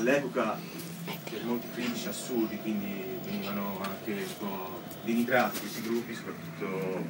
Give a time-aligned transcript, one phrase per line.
[0.00, 0.58] all'epoca
[1.04, 7.04] per molti critici assurdi, quindi venivano anche un po' denigrati questi gruppi, soprattutto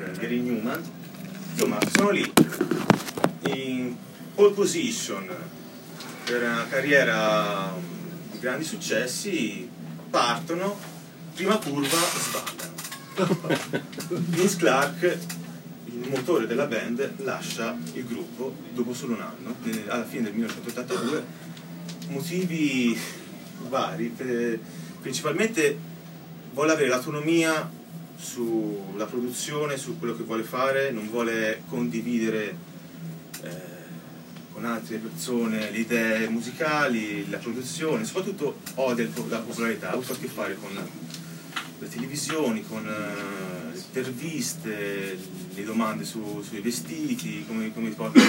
[0.00, 0.82] eh, Gary Newman.
[1.52, 2.32] Insomma, sono lì
[3.54, 3.96] in
[4.34, 5.28] pole position
[6.24, 7.74] per una carriera
[8.30, 9.68] di grandi successi,
[10.08, 10.78] partono,
[11.34, 12.76] prima curva sbandano.
[14.08, 15.18] Vince Clark,
[15.86, 20.34] il motore della band, lascia il gruppo dopo solo un anno, eh, alla fine del
[20.34, 21.46] 1982,
[22.08, 22.98] motivi
[23.68, 24.58] vari, eh,
[25.00, 25.78] principalmente
[26.52, 27.70] vuole avere l'autonomia
[28.16, 32.56] sulla produzione, su quello che vuole fare, non vuole condividere
[33.42, 33.50] eh,
[34.52, 40.16] con altre persone le idee musicali, la produzione, soprattutto odia la popolarità, ha avuto a
[40.16, 40.70] che fare con
[41.78, 45.16] le televisioni, con uh, le interviste,
[45.54, 48.22] le domande su, sui vestiti, come, come porta i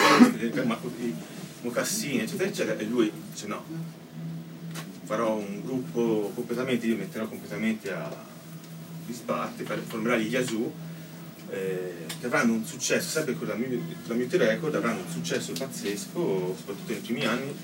[1.61, 3.63] mocassini, eccetera, eccetera, e lui dice no,
[5.03, 8.09] farò un gruppo completamente, io metterò completamente a
[9.05, 10.71] disparte, formerà gli Yazoo,
[11.49, 16.55] eh, che avranno un successo, sempre con la, la Mute Record, avranno un successo pazzesco,
[16.57, 17.55] soprattutto nei primi anni,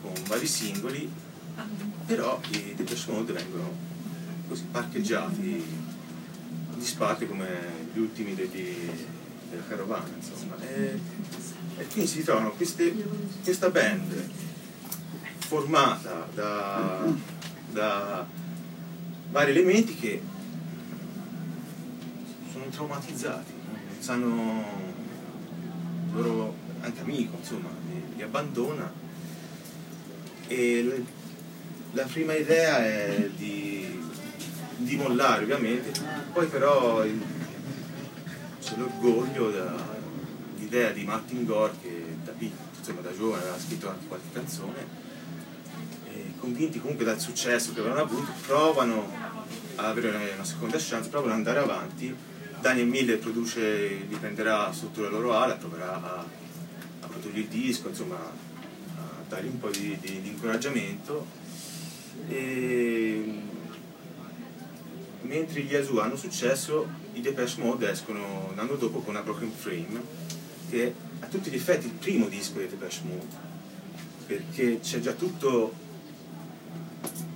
[0.00, 1.08] con vari singoli,
[2.06, 3.76] però i Depeche Mode vengono
[4.48, 5.86] così parcheggiati
[6.78, 7.46] disparte come
[7.92, 8.88] gli ultimi degli,
[9.50, 10.56] della carovana, insomma.
[10.60, 10.98] E,
[11.78, 12.92] e quindi si ritrovano queste,
[13.42, 14.28] questa band
[15.38, 17.04] formata da,
[17.70, 18.26] da
[19.30, 20.20] vari elementi che
[22.50, 24.64] sono traumatizzati, non sanno,
[26.08, 28.92] il loro anche amico insomma, li, li abbandona.
[30.48, 31.04] E
[31.92, 34.00] la prima idea è di,
[34.76, 35.92] di mollare ovviamente,
[36.32, 37.04] poi però
[38.60, 39.50] c'è l'orgoglio,
[40.68, 42.32] l'idea di Martin Gore che da,
[42.78, 45.06] insomma, da giovane aveva scritto anche qualche canzone
[46.38, 49.12] convinti comunque dal successo che avevano avuto, provano
[49.74, 52.14] ad avere una seconda chance, provano ad andare avanti.
[52.60, 56.24] Daniel Miller produce, li prenderà sotto la loro ala, proverà a,
[57.00, 61.26] a produrre il disco, insomma, a dargli un po' di, di, di incoraggiamento.
[62.28, 63.42] E,
[65.20, 69.52] mentre gli Yazoo hanno successo, i Depeche Mode escono un anno dopo con una Broken
[69.52, 70.02] Frame,
[70.68, 73.46] che a tutti gli effetti il primo disco dei Depeche Mode,
[74.26, 75.72] perché c'è già tutto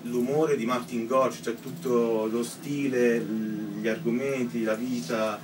[0.02, 5.40] l'umore di Martin Gorge, cioè tutto lo stile, gli argomenti, la vita,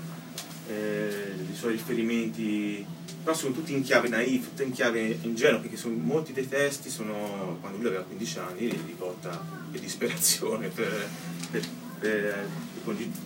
[0.69, 2.85] eh, i suoi riferimenti,
[3.23, 6.91] però sono tutti in chiave naif, tutti in chiave ingenua, perché sono, molti dei testi
[6.91, 11.09] sono, quando lui aveva 15 anni, li porta per disperazione, per,
[11.51, 11.67] per,
[11.99, 12.49] per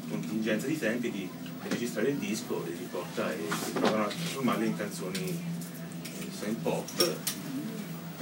[0.08, 1.41] contingenza di tempi di, di,
[1.72, 3.38] registrare il disco, e li porta e
[3.72, 5.40] provano a trasformarli in canzoni
[6.04, 7.16] eh, in pop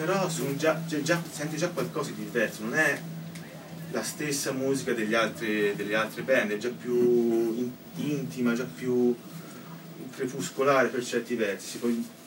[0.00, 2.98] però già, già, senti già qualcosa di diverso, non è
[3.90, 9.14] la stessa musica altri, delle altre band, è già più intima, già più
[10.16, 11.78] crepuscolare per certi versi.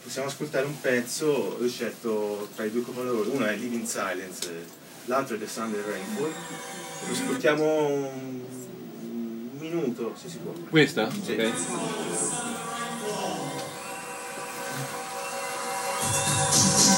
[0.03, 4.51] Possiamo ascoltare un pezzo, ho scelto tra i due capolavori, uno è Living Silence,
[5.05, 6.31] l'altro è The Sunday Rainbow.
[7.07, 8.11] Lo ascoltiamo
[9.63, 10.51] minuto, se si può.
[10.69, 11.09] Questa?
[11.09, 11.31] Sì.
[11.31, 11.51] Ok.
[16.53, 16.92] Over and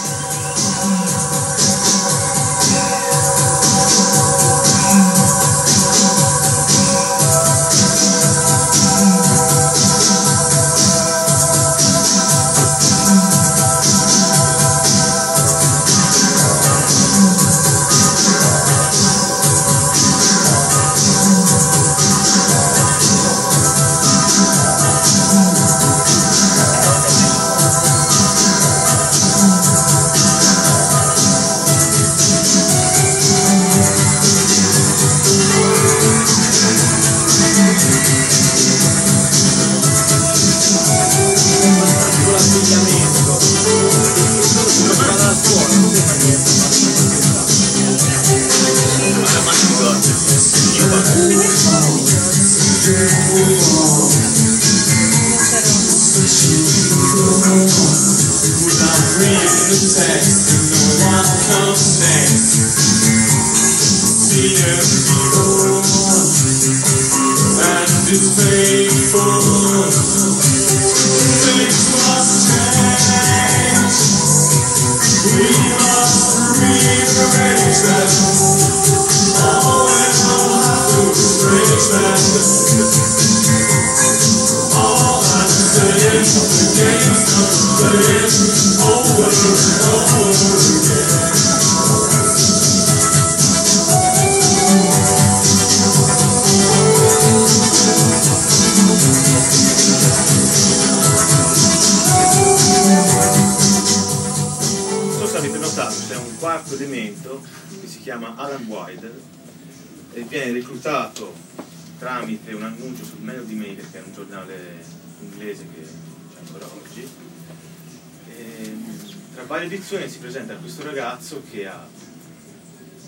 [119.65, 121.87] edizioni si presenta questo ragazzo che ha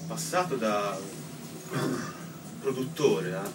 [0.08, 0.98] passato da
[2.60, 3.50] produttore, ha,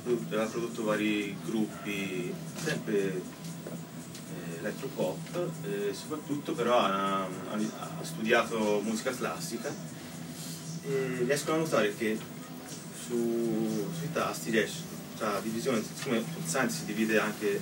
[0.46, 2.32] prodotto vari gruppi,
[2.62, 9.74] sempre eh, elettropop, eh, soprattutto però ha, ha, studiato musica classica.
[10.84, 12.18] E riescono a notare che
[13.06, 14.80] su, sui tasti riesce,
[15.16, 17.60] tra divisione, siccome Science si divide anche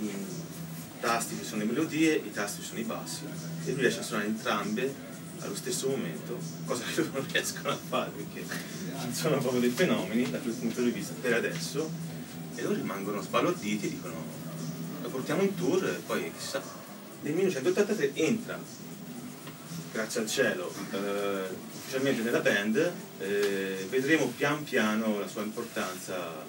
[0.00, 0.41] in
[1.02, 3.24] tasti che sono le melodie, i tasti che sono i bassi,
[3.64, 4.94] e lui riesce a suonare entrambe
[5.40, 8.46] allo stesso momento, cosa che loro non riescono a fare perché
[9.12, 11.90] sono proprio dei fenomeni da questo punto di vista per adesso.
[12.54, 14.14] E loro rimangono sbalorditi e dicono
[15.00, 16.62] lo portiamo in tour e poi chissà
[17.22, 18.58] nel 1983 entra
[19.90, 26.44] grazie al cielo eh, ufficialmente nella band eh, vedremo pian piano la sua importanza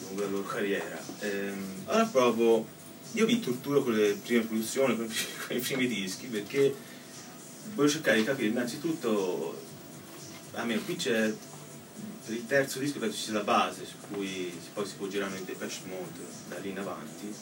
[0.00, 0.98] lungo la loro carriera.
[1.20, 1.52] Eh,
[1.86, 2.66] ora provo
[3.16, 5.08] io vi torturo con le prime produzioni con
[5.56, 6.74] i primi dischi perché
[7.74, 9.58] voglio cercare di capire innanzitutto,
[10.52, 11.32] almeno qui c'è
[12.24, 15.44] per il terzo disco penso sia la base su cui poi si può girare in
[15.44, 17.32] Depeche Mode da lì in avanti.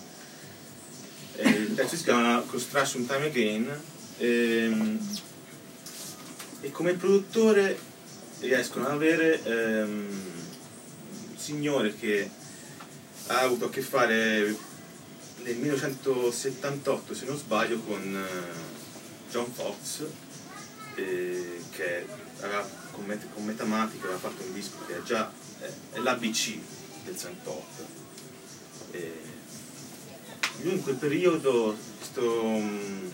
[1.36, 3.80] E il terzo disco si chiama Construction Time Again
[4.18, 5.18] e, ehm,
[6.60, 7.78] e come produttore
[8.40, 10.06] riescono ad avere um,
[11.30, 12.30] un signore che
[13.28, 14.54] ha avuto a che fare
[15.44, 20.04] nel 1978 se non sbaglio con uh, John Fox
[20.94, 22.06] eh, che
[22.40, 25.30] aveva, con, Met, con Metamatic aveva fatto un disco che è già
[25.60, 26.58] è, è l'ABC
[27.04, 27.66] del Sun Pop.
[28.92, 29.32] Eh,
[30.62, 33.12] in quel periodo, questo, um,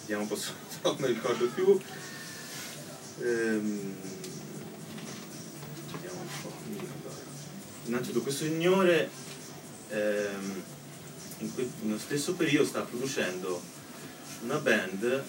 [0.00, 0.38] vediamo un po',
[0.82, 1.80] non mi ricordo più,
[3.22, 3.94] ehm,
[5.92, 6.52] vediamo un po',
[7.86, 9.10] innanzitutto questo signore
[9.88, 10.62] ehm,
[11.42, 13.60] in que, nello stesso periodo sta producendo
[14.44, 15.22] una band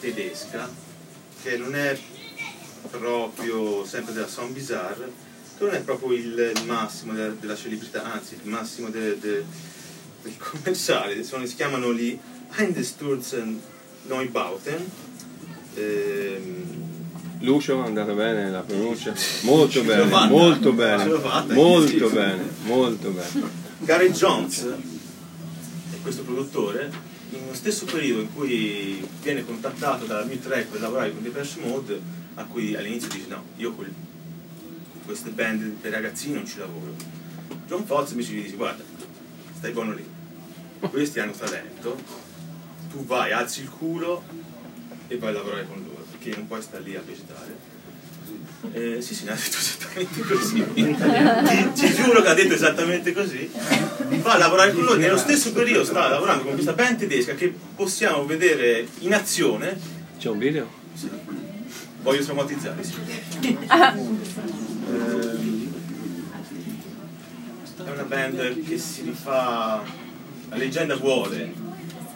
[0.00, 0.68] tedesca
[1.42, 1.98] che non è
[2.90, 5.10] proprio sempre della Sound Bizarre,
[5.56, 9.44] che non è proprio il massimo della, della celebrità, anzi il massimo de, de,
[10.22, 12.16] del commerciale, sono, si chiamano gli
[12.56, 13.60] Eindesturzen
[14.06, 14.90] Neubauten.
[15.74, 16.86] Ehm,
[17.40, 19.14] Lucio, è andata bene la pronuncia?
[19.42, 21.04] Molto bene, molto bene,
[21.54, 23.66] molto bene, molto bene.
[23.80, 24.66] Gary Jones
[26.02, 26.90] questo produttore
[27.30, 31.60] in uno stesso periodo in cui viene contattato dalla Mute Record per lavorare con Depeche
[31.60, 32.00] Mode,
[32.34, 33.92] a cui all'inizio dice no, io con
[35.04, 36.94] queste band per ragazzini non ci lavoro.
[37.66, 38.82] John Fox invece gli dice guarda,
[39.56, 40.06] stai buono lì,
[40.78, 42.00] questi hanno talento,
[42.90, 44.22] tu vai, alzi il culo
[45.06, 47.67] e vai a lavorare con loro, perché non puoi stare lì a vegetare
[48.72, 50.64] eh, sì, sì, ha detto esattamente così.
[51.74, 53.50] ti, giuro che ha detto esattamente così.
[54.20, 57.54] Va a lavorare con noi, nello stesso periodo sta lavorando con questa band tedesca che
[57.76, 59.78] possiamo vedere in azione.
[60.18, 60.68] C'è un video?
[60.94, 61.08] Sì.
[62.02, 62.94] Voglio traumatizzare, sì.
[64.90, 65.72] Ehm,
[67.76, 69.82] è una band che si rifà.
[70.48, 71.52] La leggenda vuole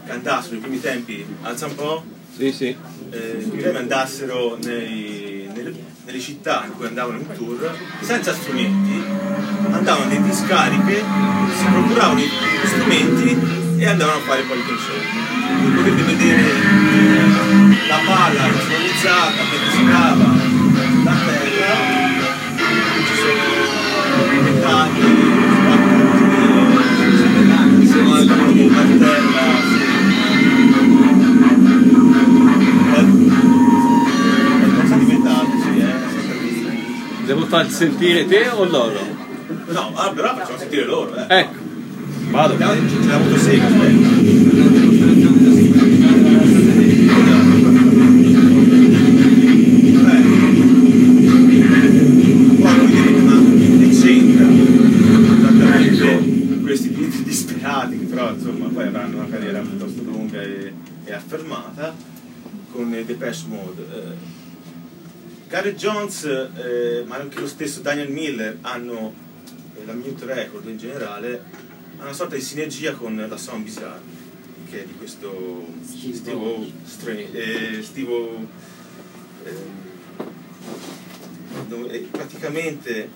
[0.05, 2.05] che andassero nei primi tempi, alza un po'.
[2.37, 2.77] Sì, sì.
[3.11, 5.32] Eh, che andassero nei,
[6.05, 9.03] nelle città in cui andavano in tour senza strumenti,
[9.71, 11.05] andavano in discariche,
[11.57, 12.29] si procuravano gli
[12.65, 13.39] strumenti
[13.79, 15.19] e andavano a fare poi i concerti.
[15.75, 16.43] Potete vedere
[17.89, 20.35] la palla visualizzata mentre si cava
[21.05, 21.75] la terra,
[23.07, 23.43] ci sono
[24.33, 25.11] i metalli
[25.55, 26.37] sbattuti,
[27.87, 29.62] sono altri martella.
[37.33, 39.01] Devo far sentire te o loro?
[39.69, 41.25] No, ah, però facciamo sentire loro, eh.
[41.29, 41.57] Ecco,
[42.29, 42.59] vado.
[42.59, 44.21] Ce l'ha avuto sega, aspetta.
[56.63, 60.73] questi disperati che però insomma poi avranno una carriera piuttosto lunga e,
[61.05, 61.95] e affermata
[62.73, 64.42] con Depeche Mode eh,
[65.53, 69.13] Gary Jones, eh, ma anche lo stesso Daniel Miller hanno,
[69.77, 71.45] eh, la Mute Record in generale,
[71.97, 74.01] hanno una sorta di sinergia con la Sound Bizarre,
[74.71, 76.67] che è di questo Steve O.
[77.05, 78.47] Eh, Steve o
[81.91, 83.11] eh, praticamente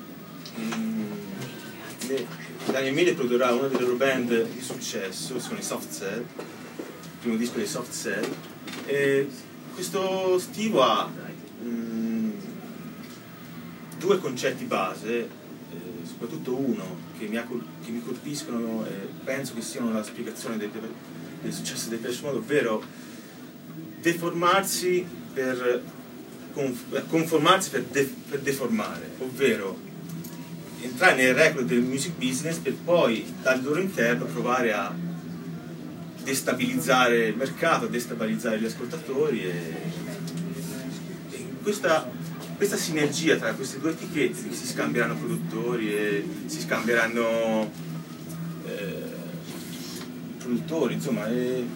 [0.57, 1.05] mh, mm,
[2.67, 7.37] Daniel Miller produrrà una delle loro band di successo, sono i Soft Cell, il primo
[7.37, 8.31] disco dei Soft Cell,
[8.85, 9.27] e
[9.73, 11.11] questo stivo ha
[11.63, 11.96] mh,
[13.99, 15.29] due concetti base, eh,
[16.05, 17.47] soprattutto uno che mi, ha,
[17.85, 18.93] che mi colpiscono e
[19.25, 20.71] penso che siano la spiegazione del,
[21.43, 22.83] del successo del Depeche Mode, ovvero
[24.01, 25.83] deformarsi per
[27.09, 29.79] conformarsi per, de, per deformare, ovvero
[30.81, 34.95] entrare nel record del music business per poi dal loro interno provare a
[36.23, 39.53] destabilizzare il mercato, destabilizzare gli ascoltatori e,
[41.31, 42.11] e questa,
[42.57, 47.71] questa, sinergia tra queste due etichette che si scambieranno produttori e si scambieranno
[48.67, 49.03] eh,
[50.39, 51.67] produttori, insomma, e,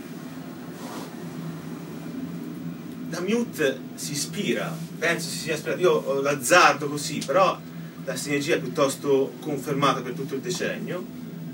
[3.09, 7.59] da Mute si ispira, penso si sia ispirato, io l'azzardo così, però
[8.05, 11.05] la sinergia è piuttosto confermata per tutto il decennio,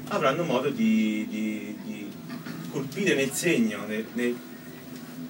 [0.09, 2.11] avranno modo di, di, di
[2.71, 4.37] colpire nel segno, nel, nel,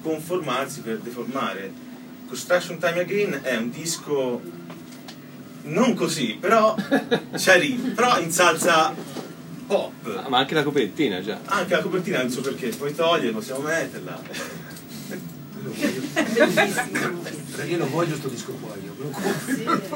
[0.03, 1.86] conformarsi per deformare.
[2.27, 4.41] Construction Time Again è un disco
[5.63, 6.75] non così, però
[7.37, 8.95] ci arriva, però in salsa
[9.67, 10.23] pop.
[10.25, 11.41] Ah, ma anche la copertina già.
[11.47, 14.23] Anche la copertina non so perché, puoi togliere, possiamo metterla.
[17.67, 18.95] io lo voglio sto disco qua io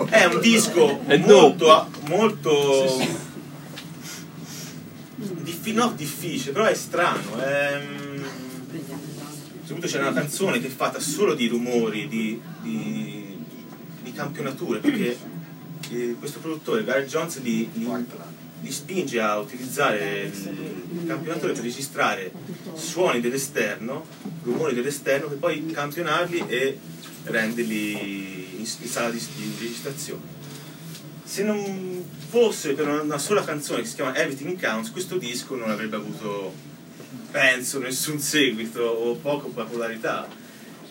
[0.08, 3.28] è un disco è molto molto sì, sì.
[5.42, 7.80] Diffi, no, difficile però è strano è,
[9.70, 13.36] soprattutto c'è una canzone che è fatta solo di rumori di, di,
[14.02, 15.16] di campionature perché
[15.90, 17.86] eh, questo produttore Gary Jones li, li
[18.62, 22.30] li spinge a utilizzare il campionatore per registrare
[22.74, 24.04] suoni dell'esterno,
[24.42, 26.78] rumori dell'esterno, per poi campionarli e
[27.24, 30.20] renderli in, sala di, di registrazione.
[31.24, 35.70] Se non fosse per una sola canzone che si chiama Everything Counts, questo disco non
[35.70, 36.52] avrebbe avuto,
[37.30, 40.28] penso, nessun seguito o poca popolarità.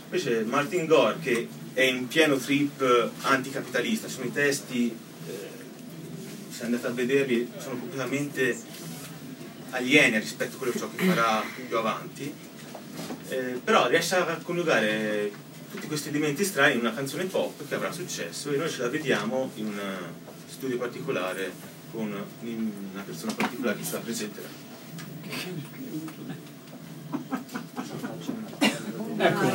[0.06, 5.08] Invece Martin Gore, che è in pieno trip anticapitalista, sono i testi
[6.60, 8.58] se andate a vederli sono completamente
[9.70, 12.34] alieni rispetto a quello ciò che farà più avanti.
[13.30, 15.32] Eh, però riesce a coniugare
[15.72, 18.90] tutti questi elementi strani in una canzone pop che avrà successo e noi ce la
[18.90, 19.80] vediamo in un
[20.50, 21.50] studio particolare
[21.92, 24.48] con una persona particolare che ce la presenterà
[29.18, 29.48] ecco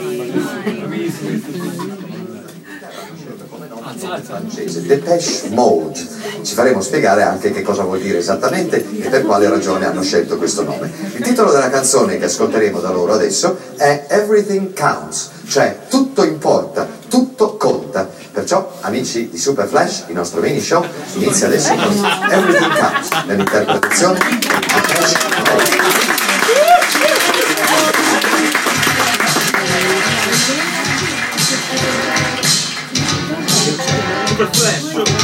[4.23, 6.07] francese, Depeche Mode.
[6.43, 10.37] Ci faremo spiegare anche che cosa vuol dire esattamente e per quale ragione hanno scelto
[10.37, 10.91] questo nome.
[11.15, 16.87] Il titolo della canzone che ascolteremo da loro adesso è Everything Counts, cioè tutto importa,
[17.09, 18.09] tutto conta.
[18.33, 20.85] Perciò, amici di Super Flash, il nostro mini show
[21.15, 26.14] inizia adesso con Everything Counts, nell'interpretazione di Depeche Mode.
[34.37, 35.24] The story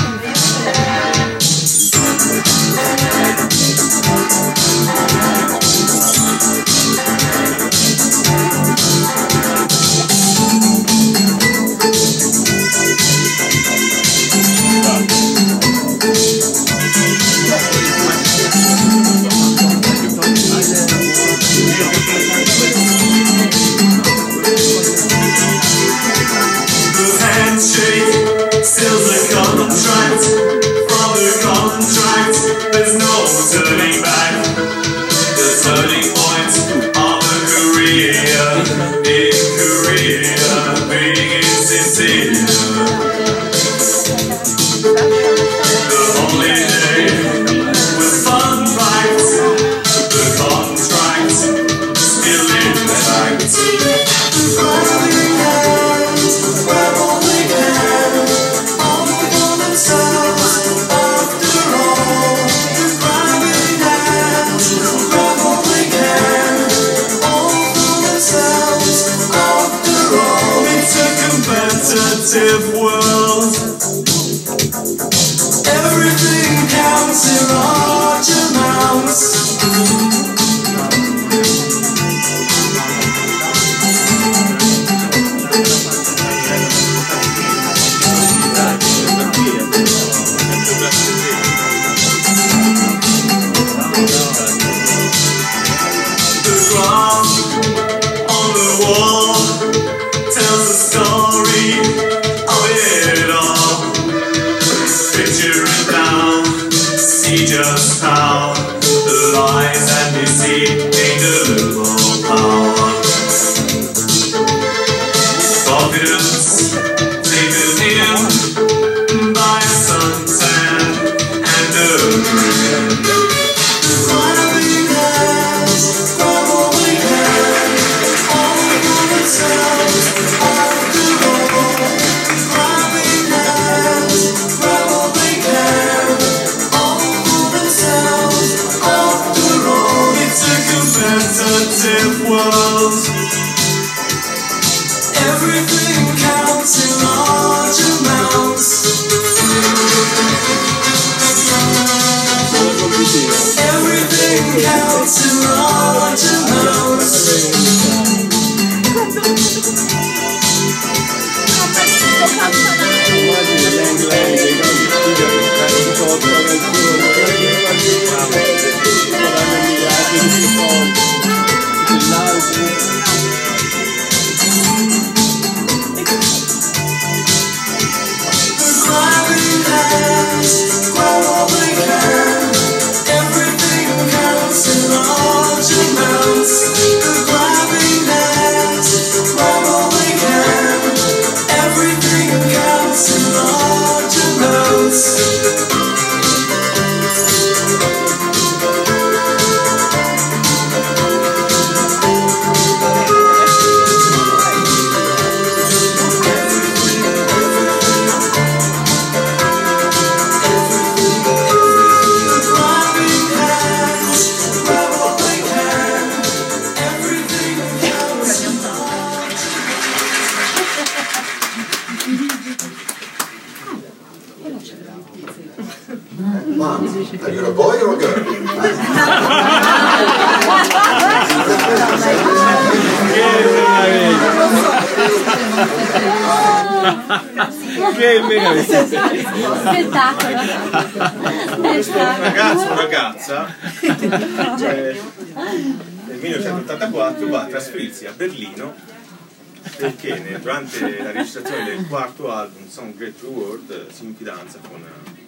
[253.90, 255.18] si infidanza con una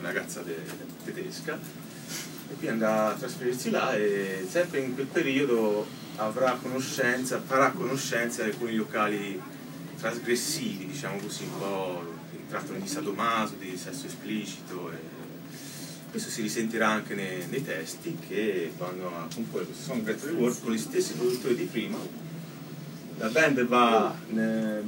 [0.00, 0.64] ragazza de-
[1.04, 1.58] tedesca
[2.48, 8.42] e quindi andrà a trasferirsi là e sempre in quel periodo avrà conoscenza, farà conoscenza
[8.42, 9.40] di alcuni locali
[9.98, 12.12] trasgressivi, diciamo così, un po'
[12.48, 14.96] trattano di sadomaso, di sesso esplicito e
[16.10, 20.62] questo si risentirà anche nei, nei testi che vanno a comporre questo Song Great Reward
[20.62, 21.96] con gli stessi produttori di prima.
[23.16, 24.82] La band va, ne-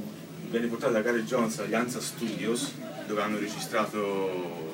[0.49, 2.73] viene portata da Gary Jones agli Anza Studios
[3.07, 4.73] dove hanno registrato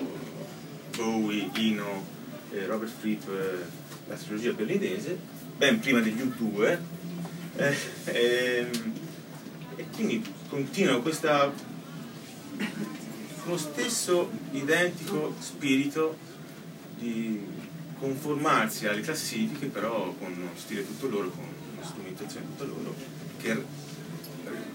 [0.96, 2.06] Bowie, Ino
[2.52, 3.65] e Robert Fripp eh,
[4.08, 5.17] la trilogia berlinese,
[5.58, 6.78] ben prima degli U2
[7.56, 8.94] eh, ehm,
[9.76, 11.52] e quindi continuano questa
[13.46, 16.17] lo stesso identico spirito
[16.98, 17.44] di
[17.98, 21.44] conformarsi alle classifiche però con uno stile tutto loro, con
[21.76, 22.94] una strumentazione tutta loro
[23.38, 23.63] che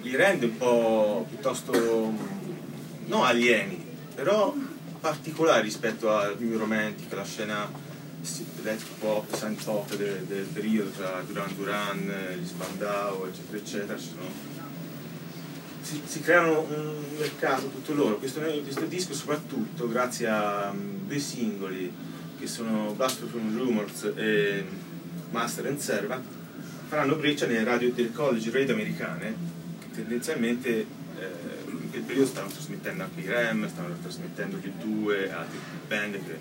[0.03, 2.13] li rende un po' piuttosto
[3.07, 4.55] non alieni però
[5.01, 7.71] particolari rispetto al New Romantic, la scena
[8.61, 14.55] electro pop, synth pop del, del periodo tra Duran Duran, gli Spandau eccetera eccetera sono
[15.87, 18.17] si, si creano un mercato tutto loro.
[18.17, 21.93] Questo, questo disco soprattutto grazie a um, due singoli
[22.37, 24.65] che sono Blast from Rumors e
[25.31, 26.25] Master and Servant
[26.89, 29.35] faranno breccia nelle radio delle college radio americane
[29.81, 30.69] che tendenzialmente
[31.19, 31.56] eh,
[31.97, 36.39] quel periodo stavano trasmettendo anche i Rem, stavano trasmettendo gli due, altre band che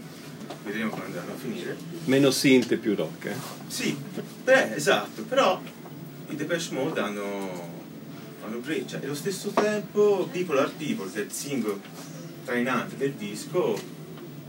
[0.66, 1.78] vedremo quando andranno a finire.
[2.06, 3.36] Meno synth e più rock, eh?
[3.68, 3.98] Sì,
[4.44, 5.62] beh, esatto, però
[6.28, 7.70] i Depeche Mode hanno,
[8.42, 11.80] fanno breccia e allo stesso tempo People Are People, che è il singolo
[12.44, 13.80] trainante del disco,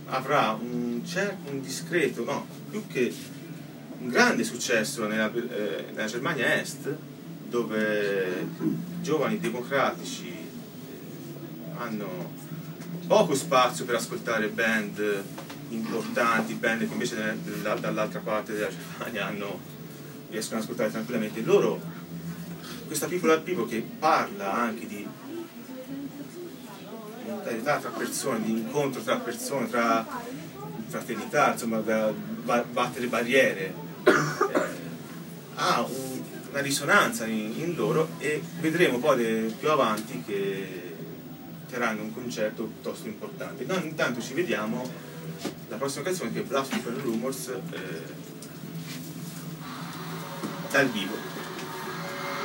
[0.06, 3.14] avrà un, certo, un discreto, no, più che
[4.00, 6.92] un grande successo nella, eh, nella Germania Est,
[7.48, 8.48] dove
[9.00, 10.35] giovani democratici
[11.78, 12.32] hanno
[13.06, 15.22] poco spazio per ascoltare band
[15.70, 19.58] importanti, band che invece dalla- dall'altra parte della Germania hanno,
[20.30, 21.42] riescono ad ascoltare tranquillamente.
[21.42, 21.80] Loro,
[22.86, 25.06] questa piccola people che parla anche di
[27.26, 30.06] mentalità tra persone, di incontro tra persone, tra
[30.86, 32.12] fraternità, insomma, da
[32.44, 34.12] ba- battere barriere, eh,
[35.56, 40.85] ha un- una risonanza in, in loro e vedremo poi de- più avanti che
[41.76, 43.66] terranno un concerto piuttosto importante.
[43.66, 44.90] Noi intanto ci vediamo
[45.68, 47.60] la prossima canzone che è Blast from Rumors eh,
[50.70, 51.16] dal vivo,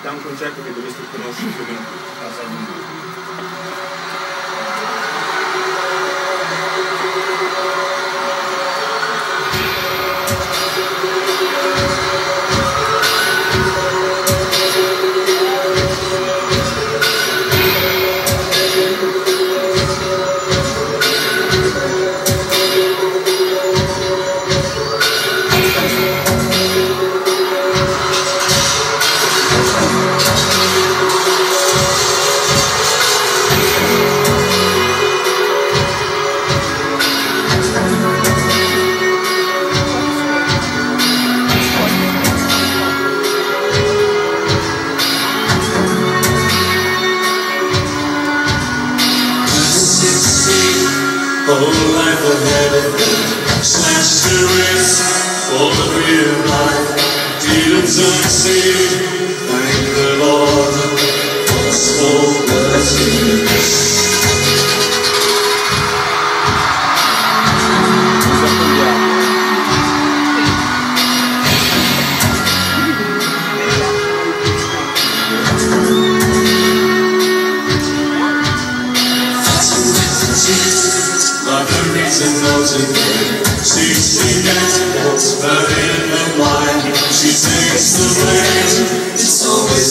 [0.01, 2.09] da un concerto che dovreste conoscere più o meno tutti,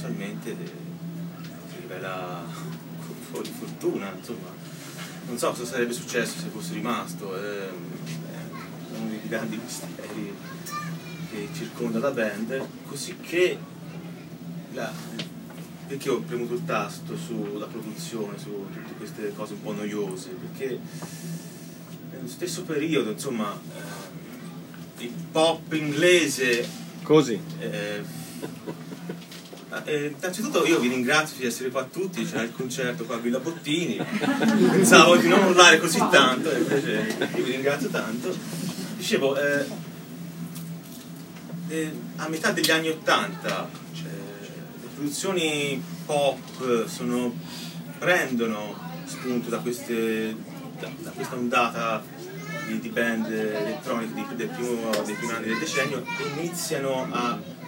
[0.00, 0.56] paradossalmente eh,
[1.68, 2.42] si rivela
[3.42, 4.58] di fortuna, insomma.
[5.26, 7.70] Non so cosa sarebbe successo se fosse rimasto, è, è
[8.98, 10.34] uno dei grandi misteri
[11.30, 13.58] che circonda la band, così che
[14.72, 14.92] la-
[15.86, 20.78] perché ho premuto il tasto sulla produzione, su tutte queste cose un po' noiose, perché
[22.12, 23.52] nello stesso periodo, insomma,
[24.98, 26.66] eh, il pop inglese
[27.02, 27.40] Così.
[27.58, 27.79] eh,
[29.90, 33.40] Eh, innanzitutto io vi ringrazio di essere qua tutti, c'era il concerto qua a Villa
[33.40, 34.00] Bottini,
[34.70, 38.32] pensavo di non urlare così tanto, invece io vi ringrazio tanto.
[38.96, 39.66] Dicevo, eh,
[41.70, 44.12] eh, a metà degli anni Ottanta cioè,
[44.80, 47.34] le produzioni pop sono,
[47.98, 50.36] prendono spunto da, queste,
[50.78, 52.00] da, da questa ondata
[52.68, 57.58] di, di band elettroniche primo, dei primi anni del decennio e iniziano a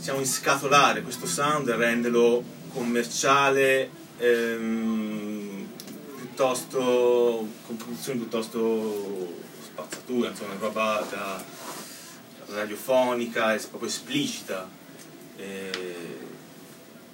[0.00, 5.68] diciamo, inscatolare questo sound e renderlo commerciale ehm,
[6.16, 11.44] piuttosto con produzioni piuttosto spazzatura, insomma, roba da
[12.46, 14.68] radiofonica e proprio esplicita.
[15.36, 15.70] E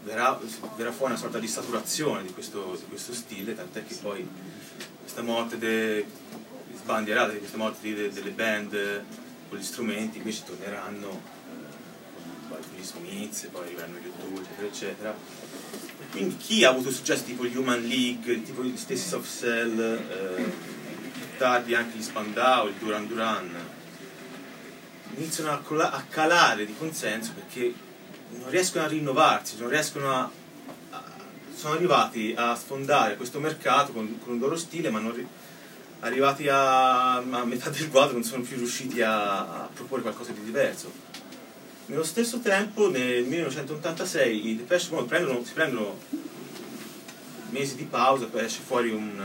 [0.05, 0.39] verrà,
[0.77, 4.27] verrà fuori una sorta di saturazione di questo, di questo stile, tant'è che poi
[5.01, 6.07] questa morte de,
[6.77, 9.05] sbandierata di queste morti de- delle band
[9.49, 11.36] con gli strumenti invece torneranno
[12.49, 15.15] poi gli Smiths, poi arriveranno gli U2, eccetera, eccetera.
[16.11, 20.53] Quindi chi ha avuto successo tipo gli Human League, tipo gli stessi Soft Cell, eh,
[21.39, 23.51] tardi anche gli Spandau, il Duran Duran,
[25.17, 27.73] iniziano a, cola- a calare di consenso perché
[28.39, 30.31] non riescono a rinnovarsi, non riescono a,
[30.91, 31.05] a-
[31.55, 35.27] sono arrivati a sfondare questo mercato con, con un loro stile, ma non ri-
[36.01, 40.43] arrivati a, a metà del quadro non sono più riusciti a, a proporre qualcosa di
[40.45, 40.91] diverso.
[41.89, 45.97] Nello stesso tempo, nel 1986, i Depeche Mode si prendono
[47.51, 49.23] mesi di pausa, poi esce fuori un,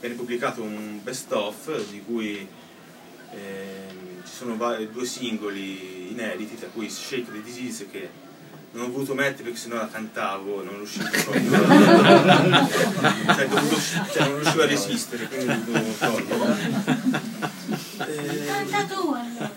[0.00, 2.44] viene pubblicato un best of di cui
[3.30, 4.56] ehm, ci sono
[4.90, 8.10] due singoli inediti, tra cui Shake the Disease che
[8.72, 11.50] non ho voluto mettere perché sennò la cantavo, non riuscivo proprio
[13.34, 13.80] cioè, dovuto-
[14.12, 17.00] cioè, non riuscivo a resistere, quindi ho dovuto toglierla.
[18.06, 19.51] Eh,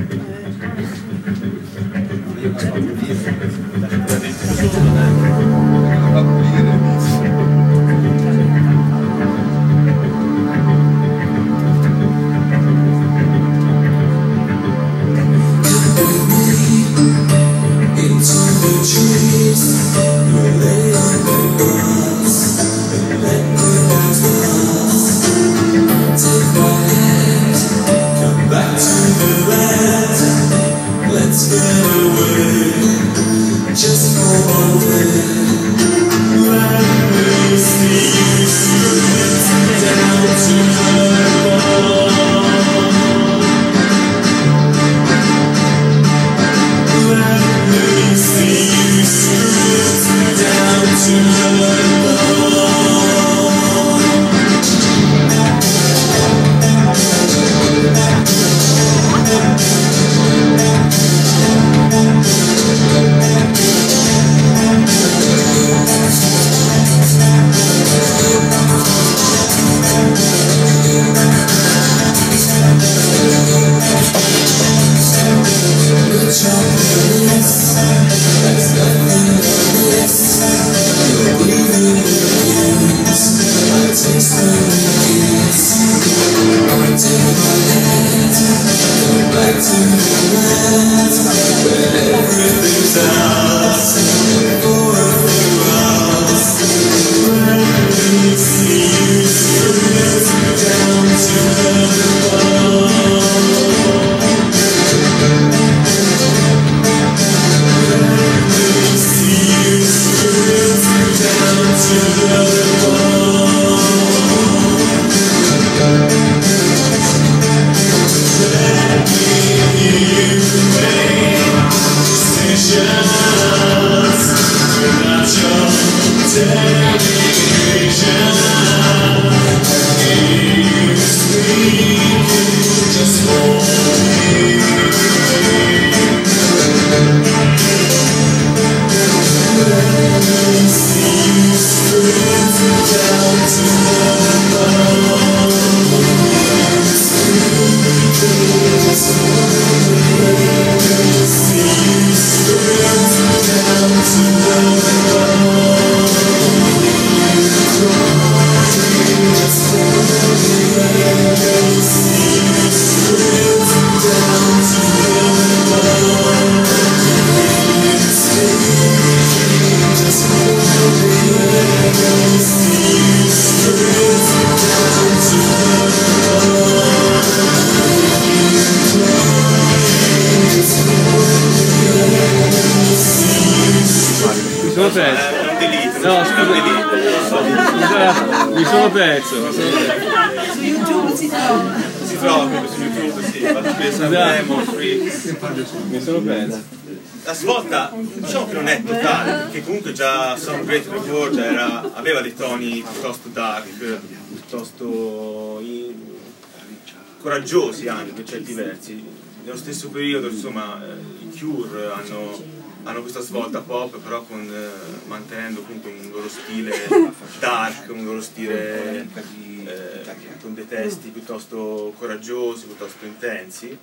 [223.43, 223.77] Intensi.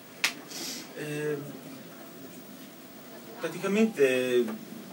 [0.96, 1.36] Eh,
[3.38, 4.44] praticamente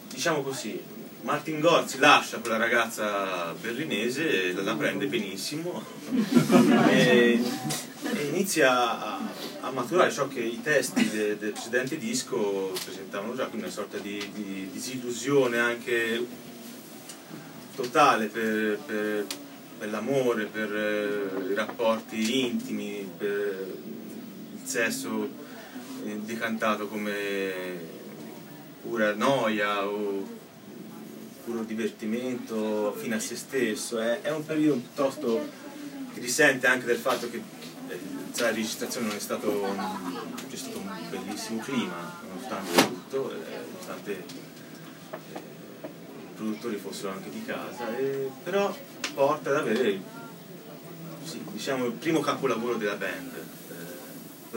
[0.10, 0.82] diciamo così
[1.24, 5.84] Martin Gorz lascia quella ragazza berlinese la, la prende benissimo
[6.88, 7.42] e,
[8.14, 9.20] e inizia a,
[9.62, 13.98] a maturare ciò che i testi de- del precedente disco presentavano già quindi una sorta
[13.98, 16.26] di, di disillusione anche
[17.76, 19.26] totale per, per-
[19.78, 23.76] per l'amore per eh, i rapporti intimi per
[24.68, 25.30] sesso
[26.06, 27.96] eh, decantato come
[28.82, 30.26] pura noia o
[31.44, 34.00] puro divertimento fine a se stesso.
[34.00, 35.48] È, è un periodo piuttosto
[36.14, 38.00] che risente anche del fatto che eh,
[38.38, 39.66] la registrazione non è stato
[40.50, 43.36] c'è stato un bellissimo clima, nonostante tutto, eh,
[43.72, 44.24] nonostante
[45.12, 47.86] i produttori fossero anche di casa,
[48.44, 48.76] però
[49.14, 50.00] porta ad avere
[51.24, 53.47] sì, diciamo, il primo capolavoro della band.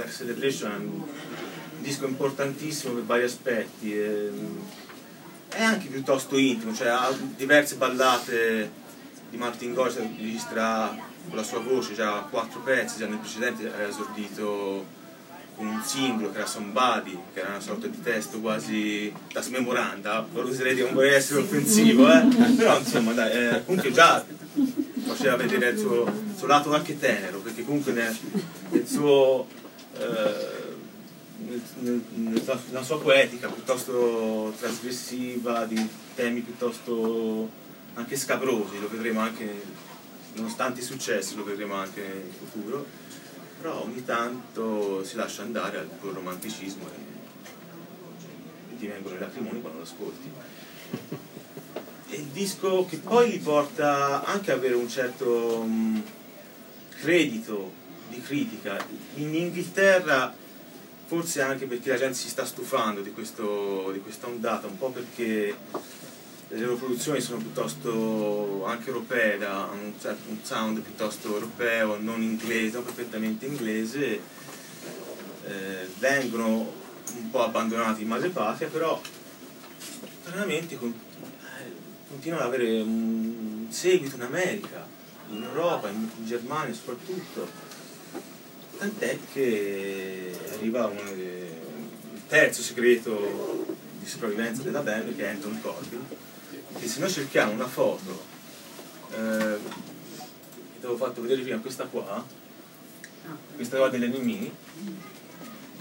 [0.00, 3.98] Black Celebration è un disco importantissimo per vari aspetti.
[3.98, 8.70] È anche piuttosto intimo, cioè ha diverse ballate
[9.28, 10.96] di Martin Gore, registra
[11.28, 14.98] con la sua voce già quattro pezzi, già nel precedente aveva esordito
[15.56, 20.26] con un singolo che era Somebody, che era una sorta di testo quasi da smemoranda,
[20.32, 22.26] oserei dire, non vorrei essere offensivo, eh?
[22.56, 24.24] però insomma dai, eh, comunque già
[25.04, 28.16] faceva vedere il suo, il suo lato anche tenero, perché comunque nel,
[28.70, 29.46] nel suo,
[30.08, 37.48] nel- nel- nella, sua poetica piuttosto trasgressiva, di temi piuttosto
[37.94, 39.62] anche scabrosi, lo vedremo anche,
[40.34, 42.86] nonostante i successi, lo vedremo anche in futuro,
[43.60, 49.60] però ogni tanto si lascia andare al puro romanticismo e, e ti vengono i lacrimoni
[49.60, 50.30] quando lo ascolti.
[52.08, 56.02] È il disco che poi li porta anche ad avere un certo mh,
[57.00, 57.78] credito
[58.10, 58.84] di critica.
[59.14, 60.34] In Inghilterra,
[61.06, 64.90] forse anche perché la gente si sta stufando di, questo, di questa ondata, un po'
[64.90, 65.56] perché
[66.52, 69.92] le loro produzioni sono piuttosto anche europee, da un,
[70.26, 74.20] un sound piuttosto europeo, non inglese, non perfettamente inglese,
[75.44, 76.72] eh, vengono
[77.14, 79.00] un po' abbandonati in madrepatria, però
[80.22, 81.72] stranamente con- eh,
[82.08, 84.86] continuano ad avere un seguito in America,
[85.30, 87.69] in Europa, in, in Germania soprattutto.
[88.80, 96.02] Tant'è che arriva il terzo segreto di sopravvivenza della band che è Anton Corbin.
[96.78, 98.24] E se noi cerchiamo una foto,
[99.10, 102.24] eh, che ti avevo fatto vedere prima, questa qua,
[103.54, 104.50] questa qua delle Mimini,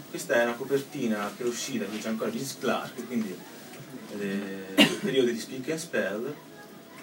[0.10, 3.34] questa è una copertina che è uscita, qui c'è ancora Vince Clark, quindi
[4.20, 6.36] eh, il periodo di Speak and Spell,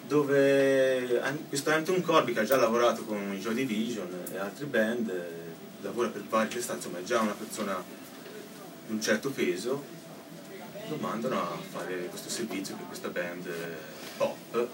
[0.05, 5.45] dove questo Anton Corby che ha già lavorato con i Joy Division e altre band,
[5.81, 7.81] lavora per varie testate, insomma è già una persona
[8.87, 9.83] di un certo peso,
[10.89, 13.75] lo mandano a fare questo servizio per questa band eh,
[14.17, 14.67] pop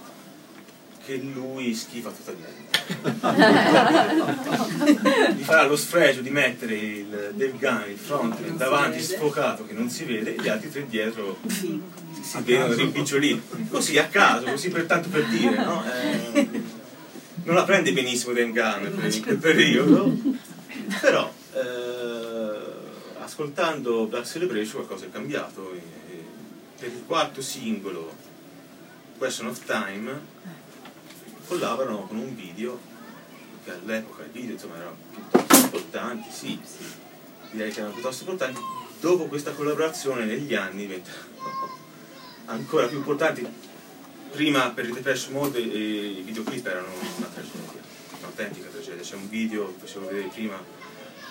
[1.06, 2.72] che lui schifa totalmente.
[5.36, 9.90] Gli farà lo sfregio di mettere il Dave Gunn, il frontman, davanti sfocato che non
[9.90, 11.82] si vede e gli altri tre dietro si
[12.44, 13.68] vedono rimpiccioliti.
[13.70, 15.84] Così a caso, così per tanto per dire, no?
[15.86, 16.50] Eh,
[17.44, 20.16] non la prende benissimo Dave Gunn per- in quel periodo,
[21.02, 25.74] però eh, ascoltando Black Celebration qualcosa è cambiato.
[25.74, 26.26] E- e
[26.80, 28.14] per il quarto singolo,
[29.18, 30.20] Question of Time,
[31.48, 32.80] collaborano con un video
[33.64, 36.60] che all'epoca i video insomma erano piuttosto importanti, sì,
[37.52, 38.60] direi che erano piuttosto importanti.
[39.00, 41.32] Dopo questa collaborazione negli anni diventano
[42.46, 43.46] ancora più importanti.
[44.32, 47.82] Prima per i Depeche Mode i videoclip erano una tragedia,
[48.34, 49.02] un'autentica tragedia.
[49.04, 50.62] C'è un video che facevo vedere prima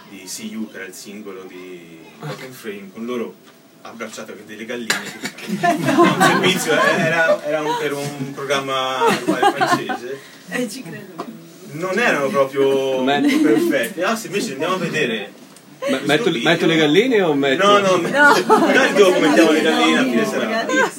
[0.08, 3.34] di See You, che era il singolo di Broken Frame, con loro
[3.82, 4.94] abbracciati con delle galline.
[5.50, 10.20] un servizio, eh, era, era un, per un programma francese.
[10.48, 11.40] Eh, ci credo.
[11.72, 14.02] Non erano proprio perfetti.
[14.02, 15.40] Ah, se invece andiamo a vedere.
[16.04, 17.66] Metto, video- metto le galline o metto...
[17.66, 20.91] No, no, magari dopo mettiamo le galline a fine serata.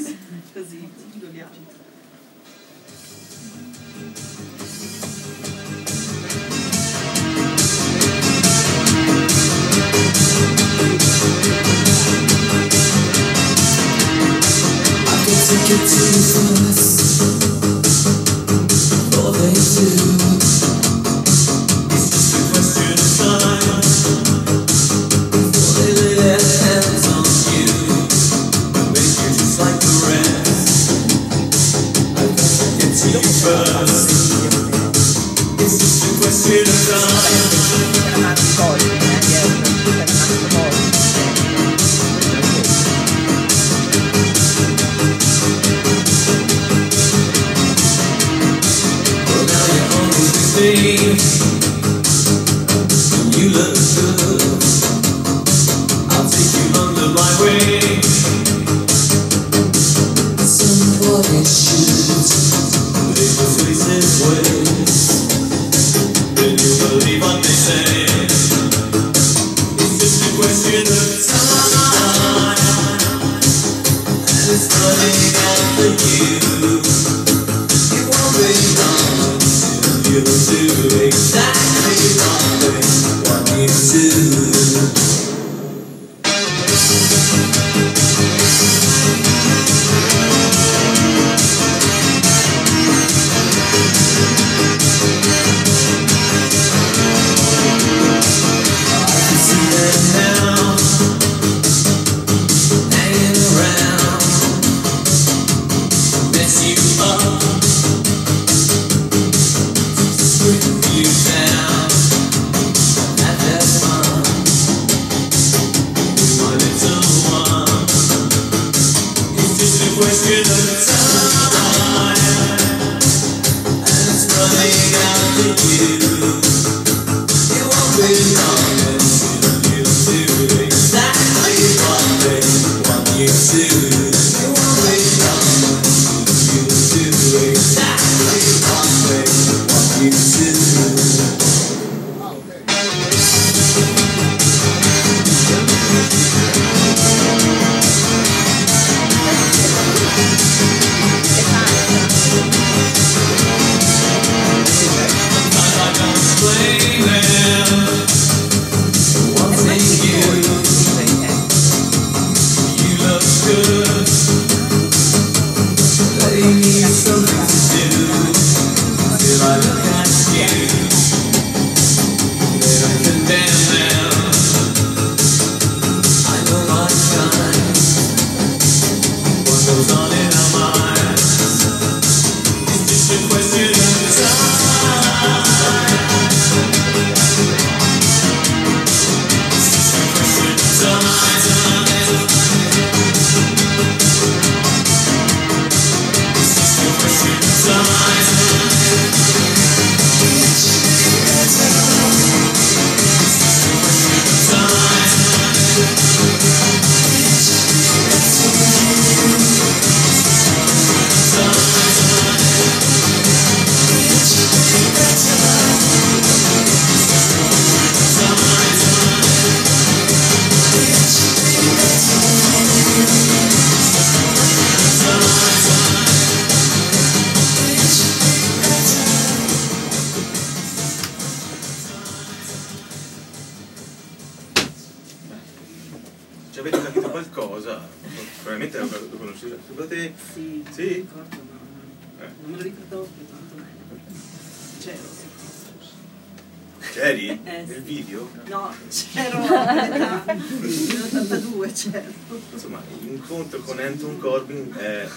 [253.65, 255.09] Con Anton Corbin è eh,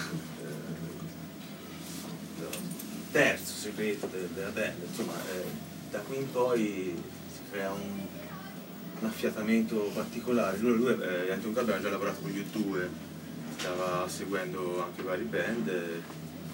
[3.11, 5.43] terzo segreto de- della band, insomma, eh,
[5.91, 6.95] da qui in poi
[7.31, 8.05] si crea un,
[8.99, 10.57] un affiatamento particolare.
[10.59, 12.87] Lui, lui eh, Anton Corbin ha già lavorato con U2,
[13.57, 16.01] stava seguendo anche vari band, eh,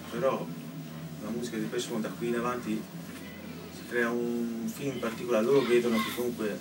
[0.10, 0.46] però
[1.24, 2.82] la musica di Mode da qui in avanti
[3.72, 6.58] si crea un film particolare, loro vedono che comunque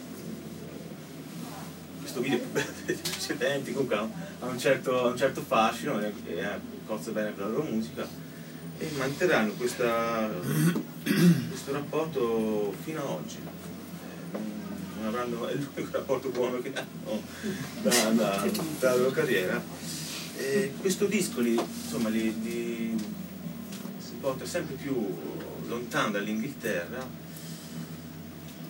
[2.02, 6.12] questo video è più bello dei precedenti, comunque ha un certo, un certo fascino e,
[6.26, 6.46] e
[6.84, 8.06] cozza bene per la loro musica
[8.78, 10.28] e manterranno questa,
[11.02, 13.36] questo rapporto fino ad oggi.
[13.38, 14.38] Eh,
[14.98, 17.22] non avranno, è l'unico rapporto buono che hanno
[17.82, 18.44] da- da-
[18.80, 19.62] dalla loro carriera.
[20.36, 22.96] E questo disco li, insomma, li, li-
[23.98, 24.94] si porta sempre più
[25.68, 27.06] lontano dall'Inghilterra,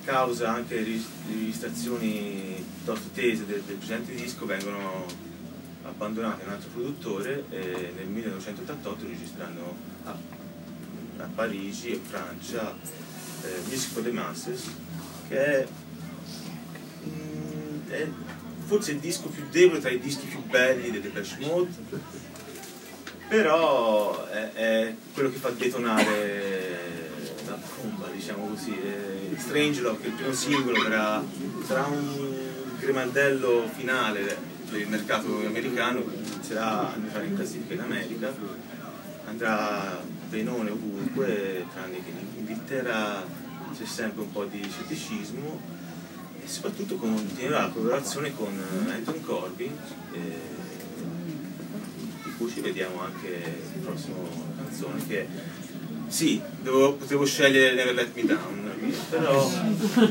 [0.04, 5.06] causa anche ri- registrazioni piuttosto tese del, del precedente disco, vengono
[5.84, 10.16] abbandonate a un altro produttore e nel 1988 registrano a,
[11.18, 12.74] a Parigi, in Francia,
[13.42, 14.70] eh, Music for Masses,
[15.28, 15.66] che è,
[17.06, 18.08] mm, è
[18.64, 21.70] forse il disco più debole tra i dischi più belli dei Depeche Mode,
[23.28, 27.10] però è, è quello che fa detonare
[27.46, 28.76] la bomba, diciamo così.
[28.78, 31.22] Eh, Strange Love, il primo singolo, sarà,
[31.66, 32.36] sarà un
[32.78, 38.34] grimaldello finale il mercato americano, inizierà a entrare in classifica in America,
[39.26, 43.24] andrà benone ovunque, tranne che in Inghilterra
[43.76, 45.60] c'è sempre un po' di scetticismo
[46.42, 48.58] e soprattutto continuerà la collaborazione con
[48.90, 49.72] Anton Corbin.
[50.12, 50.60] eh,
[52.24, 53.28] di cui ci vediamo anche
[53.74, 54.16] nella prossima
[54.56, 55.26] canzone che
[56.12, 58.60] sì, devo- potevo scegliere Never Let Me Down
[59.08, 59.48] però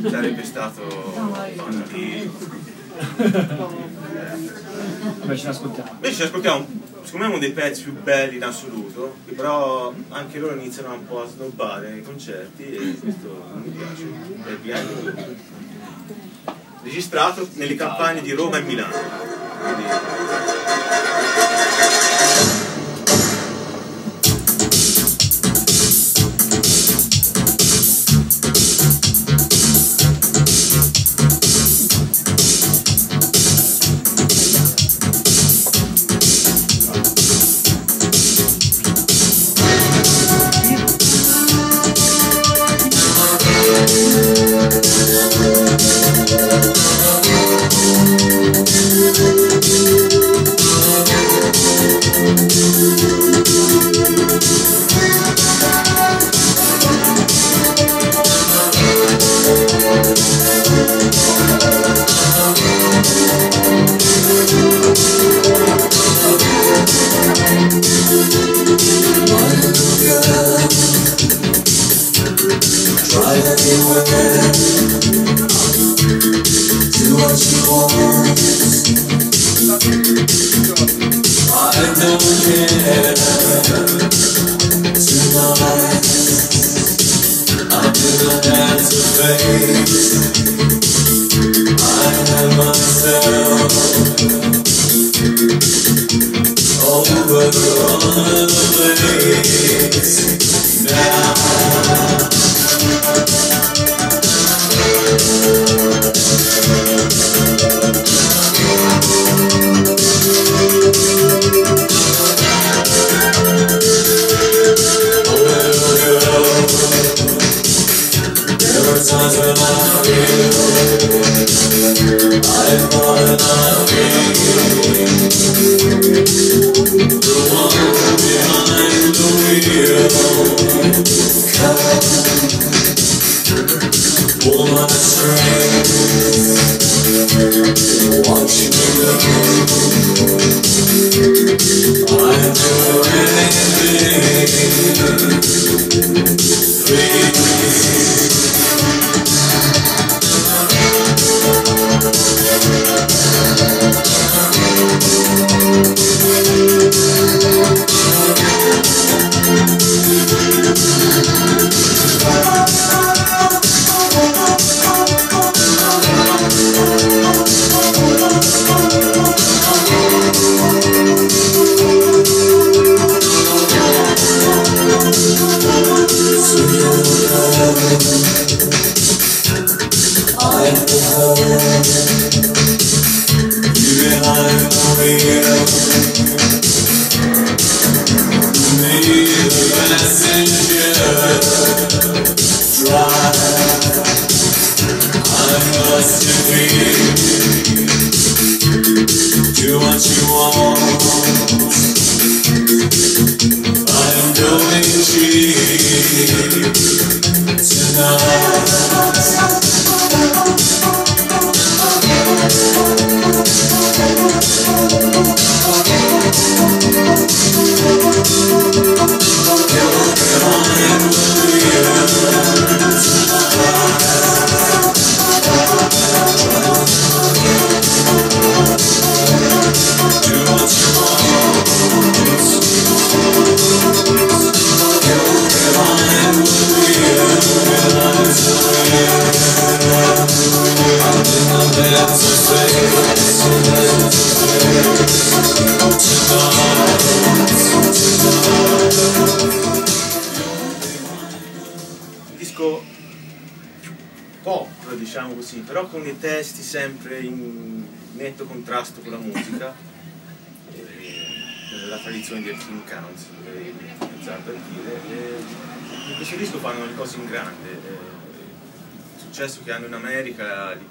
[0.10, 0.82] sarebbe stato
[1.92, 2.30] di...
[5.20, 5.90] Vabbè, ce l'ascoltiamo.
[5.94, 6.68] invece ci ascoltiamo
[7.04, 11.06] secondo me uno dei pezzi più belli in assoluto che però anche loro iniziano un
[11.08, 14.86] po' a snobbare nei concerti e questo non mi piace.
[16.44, 18.94] È registrato nelle campagne di Roma e Milano.
[19.62, 19.84] Quindi-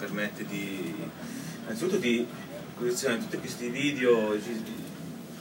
[0.00, 0.94] permette di,
[1.62, 2.26] innanzitutto di
[2.74, 4.34] collezionare tutti questi video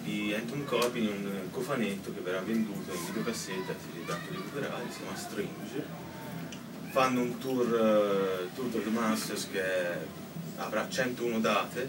[0.04, 4.22] di, Anton Corbin in un cofanetto che verrà venduto in videocassetta, si è dato
[4.92, 6.08] si chiama Strange.
[6.90, 9.62] Fanno un tour, eh, Tour of the Masters che
[10.58, 11.82] avrà 101 date,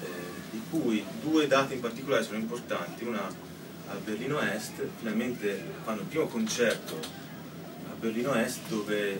[0.00, 0.06] eh,
[0.50, 3.46] di cui due date in particolare sono importanti, una
[3.90, 9.18] a Berlino Est, finalmente fanno il primo concerto a Berlino Est dove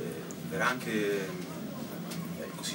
[0.50, 1.46] verrà anche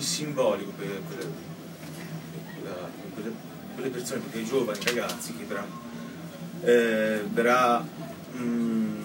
[0.03, 3.31] simbolico per, per- per la- per quelle,
[3.75, 5.65] quelle persone, per quei giovani ragazzi che verrà,
[6.63, 7.85] eh, verrà
[8.37, 9.03] mm,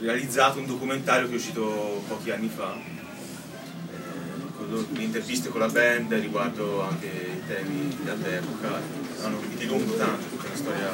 [0.00, 5.68] realizzato un documentario che è uscito pochi anni fa, eh, con le interviste con la
[5.68, 8.80] band riguardo anche i temi dell'epoca,
[9.22, 10.90] hanno di lungo tanto, tutta una storia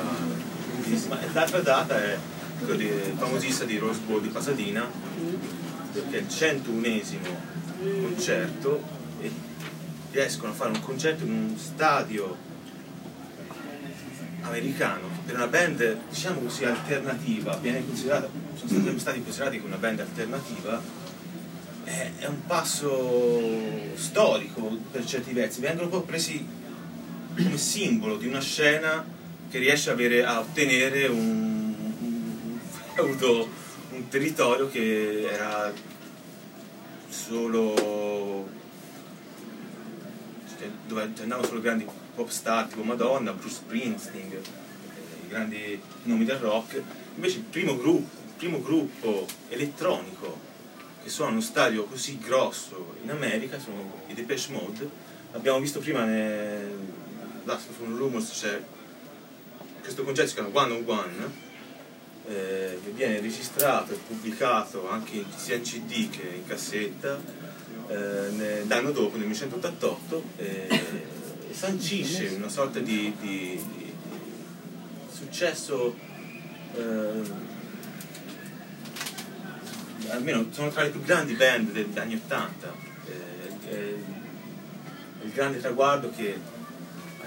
[0.81, 1.21] bellissima.
[1.21, 2.17] E l'altra data è
[2.59, 4.89] quella di- famosissima di Rose Bowl di Pasadena,
[5.93, 7.51] perché è il 101esimo
[7.83, 8.83] concerto
[9.21, 9.31] e
[10.11, 12.51] riescono a fare un concerto in un stadio
[14.43, 19.81] americano per una band diciamo così alternativa viene considerata sono sempre stati considerati come una
[19.81, 20.83] band alternativa
[21.85, 26.45] è, è un passo storico per certi versi vengono proprio presi
[27.37, 29.05] come simbolo di una scena
[29.49, 32.61] che riesce a, avere, a ottenere un, un,
[32.97, 33.47] un
[33.95, 35.73] un territorio che era
[37.33, 38.47] solo
[40.47, 44.41] cioè, dove andavano solo grandi pop star tipo Madonna, Bruce Springsteen, eh,
[45.25, 46.83] i grandi nomi del rock.
[47.15, 50.51] Invece il primo gruppo, il primo gruppo elettronico
[51.03, 54.91] che suona uno stadio così grosso in America sono i Depeche Mode.
[55.33, 56.71] Abbiamo visto prima nel
[57.45, 58.63] Last from Rumors c'è
[59.81, 61.42] questo concerto si chiama One on One
[62.33, 67.21] eh, che viene registrato e pubblicato anche sia in CD che in cassetta
[67.89, 70.67] eh, l'anno dopo, nel 1988, eh,
[71.51, 73.93] e sancisce una sorta di, di- di-
[75.11, 75.95] successo,
[76.75, 77.23] eh,
[80.09, 82.73] almeno sono tra le più grandi band degli anni 80.
[83.07, 84.05] eh, eh,
[85.25, 86.37] il grande traguardo che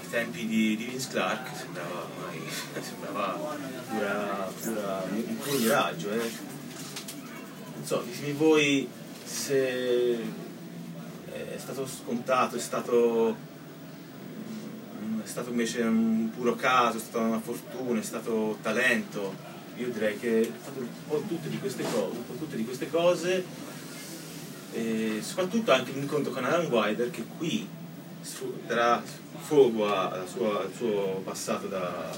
[0.08, 2.40] tempi di, di Vince Clark sembrava ormai
[2.80, 3.32] sembrava
[3.88, 5.04] pura, pura,
[5.42, 6.10] puro miraggio.
[6.10, 6.30] eh.
[7.74, 8.88] Non so, ditemi voi
[9.24, 10.18] se
[11.54, 13.36] è stato scontato, è stato,
[15.02, 19.54] mm, è stato invece un puro caso, è stata una fortuna, è stato talento.
[19.76, 22.64] Io direi che è fatto un po' tutte di queste cose, un po' tutte di
[22.64, 23.44] queste cose
[24.72, 27.66] e soprattutto anche l'incontro con Alan Wilder che qui
[28.66, 29.02] darà
[29.38, 32.10] fuoco al suo passato da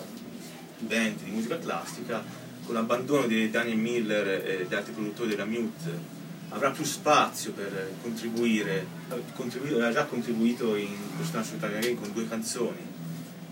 [0.77, 2.23] studente di musica classica
[2.65, 6.17] con l'abbandono di Daniel Miller e di altri produttori della Mute
[6.51, 8.87] avrà più spazio per contribuire,
[9.35, 12.81] contribu- aveva già contribuito in Costanzo Italian Game con due canzoni,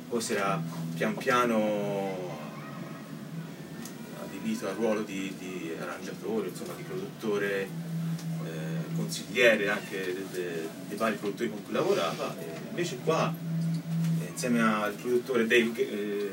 [0.08, 0.62] poi si era
[0.94, 2.34] pian piano
[4.22, 7.68] adibito al ruolo di, di arrangiatore, insomma di produttore,
[8.96, 12.34] consigliere anche de- de- dei vari produttori con cui lavorava,
[12.70, 13.32] invece qua
[14.20, 16.30] eh, insieme al produttore Dave, eh,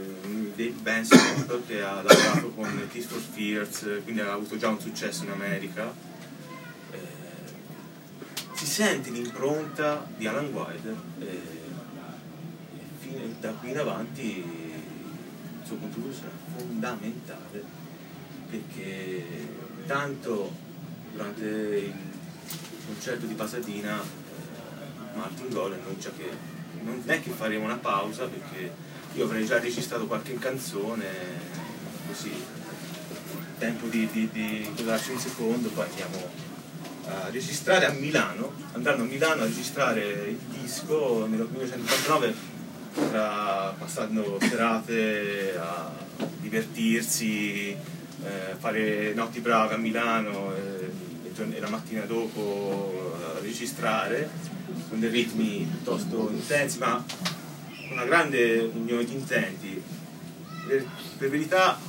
[0.55, 5.24] Dave Benson che ha lavorato con Tears for Fears, quindi ha avuto già un successo
[5.24, 5.93] in America,
[6.91, 6.97] eh,
[8.53, 11.26] si sente l'impronta di Alan Wilder e,
[13.07, 17.82] e da qui in avanti il suo contributo sarà fondamentale
[18.49, 19.26] perché
[19.88, 20.51] tanto
[21.11, 22.12] durante il
[22.86, 26.29] concerto di Pasadena eh, Martin Gore annuncia che
[26.84, 28.71] non è che faremo una pausa perché
[29.13, 31.05] io avrei già registrato qualche canzone
[32.07, 32.31] così
[33.57, 36.29] tempo di, di, di darci un secondo poi andiamo
[37.07, 42.34] a registrare a Milano andranno a Milano a registrare il disco nel 1989
[43.09, 45.91] tra- passando serate a
[46.39, 50.72] divertirsi eh, fare notti brave a Milano eh,
[51.41, 54.29] e la mattina dopo eh, registrare
[54.89, 57.03] con dei ritmi piuttosto intensi ma
[57.91, 59.81] una grande unione di intenti.
[60.67, 60.86] Per,
[61.17, 61.79] per verità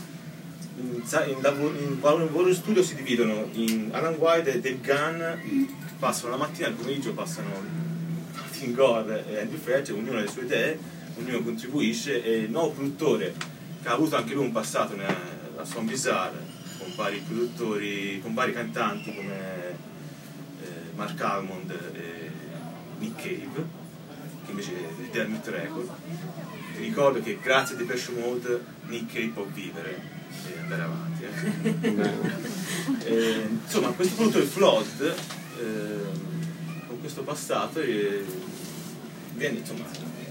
[0.76, 5.66] in, in lavoro, in lavoro in studio si dividono in Alan White e Dave Gunn
[5.98, 7.82] passano la mattina e il pomeriggio passano
[8.32, 10.78] Martin Gore e Andrew Fletcher ognuno ha le sue idee
[11.16, 13.34] ognuno contribuisce e il nuovo produttore
[13.82, 16.53] che ha avuto anche lui un passato nella Swan Bizarre con
[16.94, 19.68] vari produttori con vari cantanti come
[20.62, 22.30] eh, Mark Almond e
[22.98, 23.82] Nick Cave
[24.44, 25.90] che invece è del Dermot Record
[26.76, 30.12] ti ricordo che grazie a Depeche Mode Nick Cave può vivere
[30.46, 32.52] e andare avanti eh.
[33.04, 35.14] Eh, insomma questo produttore Flood
[35.58, 38.24] eh, con questo passato eh,
[39.34, 39.84] viene insomma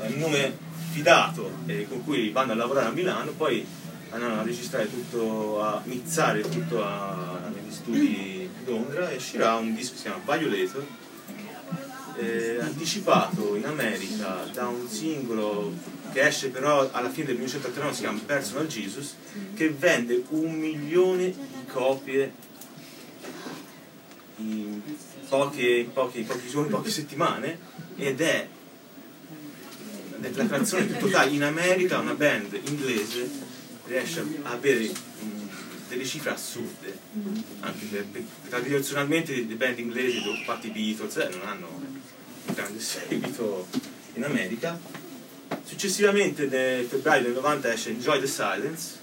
[0.08, 0.56] un nome
[0.92, 3.66] fidato eh, con cui vanno a lavorare a Milano poi
[4.14, 9.74] andranno a registrare tutto a mixare tutto a- negli studi di Londra e uscirà un
[9.74, 10.86] disco che si chiama Violator
[12.18, 15.74] eh, anticipato in America da un singolo
[16.12, 19.16] che esce però alla fine del 1989 si chiama Personal Jesus
[19.56, 22.34] che vende un milione di copie
[24.38, 24.80] in
[25.28, 27.58] poche, in pochi, giorni, poche settimane
[27.96, 28.48] ed è
[30.16, 33.53] ed è la canzone più totale in America una band inglese
[33.94, 35.48] riesce a avere mm,
[35.90, 36.98] delle cifre assurde
[37.62, 41.68] anche per, per- tradizionalmente le band inglesi a parte i Beatles eh, non hanno
[42.48, 43.68] un grande seguito
[44.16, 44.78] in America.
[45.64, 48.98] Successivamente nel febbraio del 90 esce Enjoy the Silence.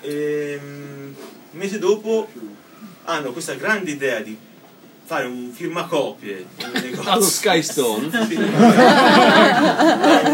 [0.00, 1.12] E mm,
[1.50, 2.28] un mese dopo
[3.04, 4.36] hanno questa grande idea di
[5.04, 6.46] fare un firmacopie
[7.04, 8.06] Allo Sky Stone.
[8.12, 8.12] un-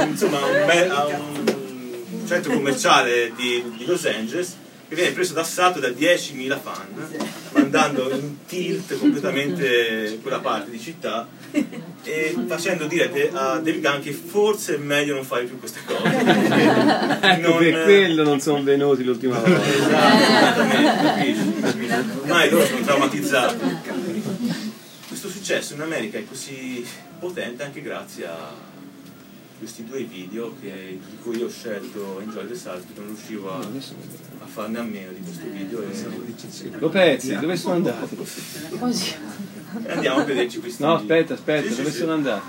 [0.09, 1.52] insomma a un, be- a un
[2.27, 4.57] centro commerciale di, di Los Angeles
[4.89, 6.87] che viene preso d'assalto da 10.000 fan
[7.53, 11.27] mandando in tilt completamente quella parte di città
[12.03, 16.01] e facendo dire a David Gunn che forse è meglio non fare più queste cose
[17.23, 19.61] Ecco non- per quello non sono venuti l'ultima volta.
[21.23, 22.21] Esatto?
[22.23, 23.57] Ormai loro sono traumatizzati.
[25.07, 26.85] Questo successo in America è così
[27.19, 28.72] potente anche grazie a
[29.63, 33.59] questi due video che- di cui io ho scelto Enjoy the perché non riuscivo a,
[33.61, 38.17] a farne a meno di questo video e, Lopezzi, dove sono andati?
[39.85, 41.99] e andiamo a vederci questi No, aspetta, aspetta, Sì, sì, dove sì.
[41.99, 42.47] sono andati?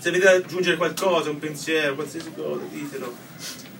[0.00, 3.14] Se avete da aggiungere qualcosa, un pensiero, qualsiasi cosa, ditelo.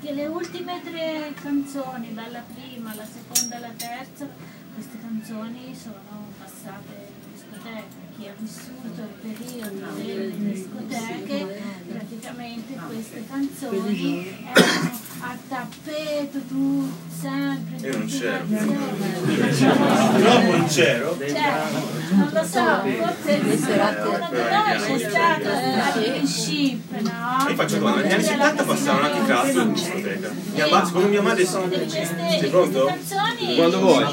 [0.01, 4.29] Che le ultime tre canzoni, dalla prima alla seconda alla terza,
[4.73, 8.04] queste canzoni sono passate in discoteca.
[8.25, 17.89] Chi ha vissuto il periodo delle discoteche, praticamente queste canzoni erano a tappeto, tu sempre.
[17.89, 18.45] Io non c'ero.
[20.13, 21.17] Purtroppo non c'ero.
[21.19, 21.53] Cioè,
[22.11, 27.49] non lo so, forse uno di noi c'è stato a ship, no?
[27.49, 30.31] Io faccio domanda, negli anni 70 passavano anche cazzo in discoteca.
[30.53, 32.95] Mia ma- secondo mia madre Sei pronto?
[33.57, 34.05] Quando vuoi.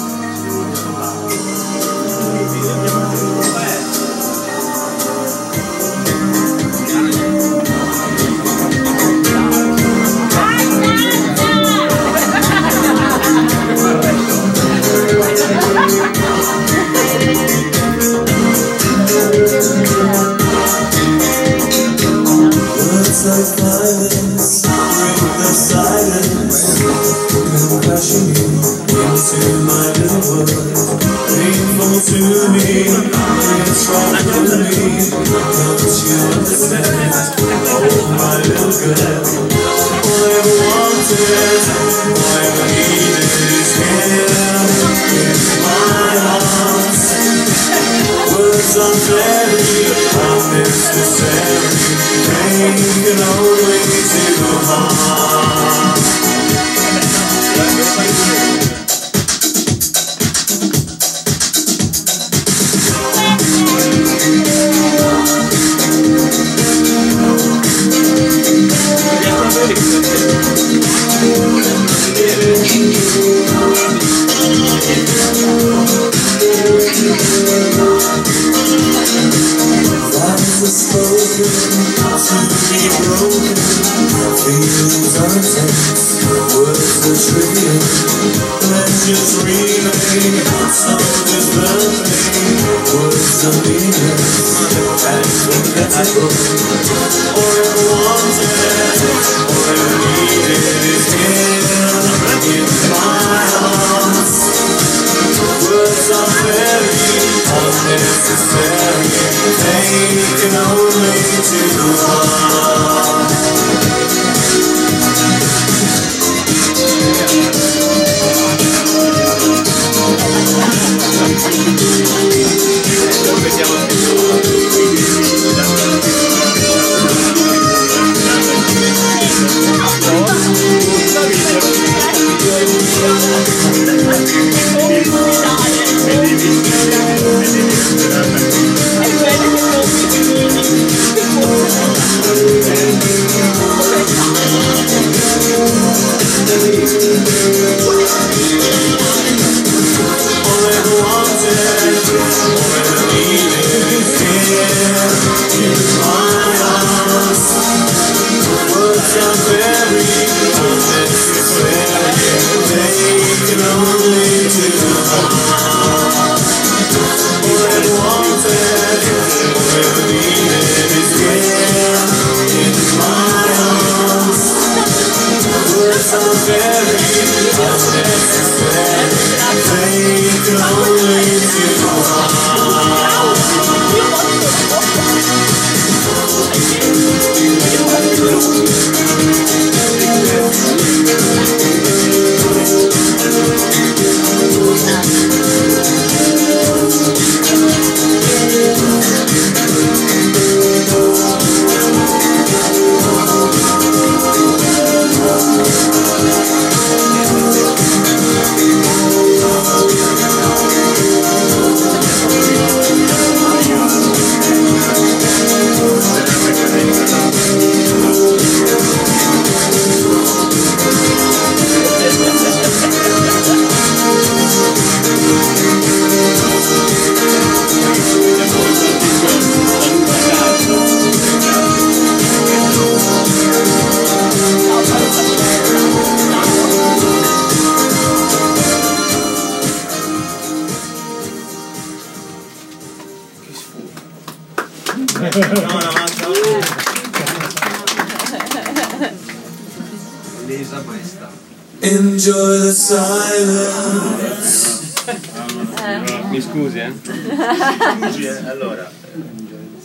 [256.56, 256.92] Scusi, eh?
[256.94, 258.90] Scusi, eh, allora,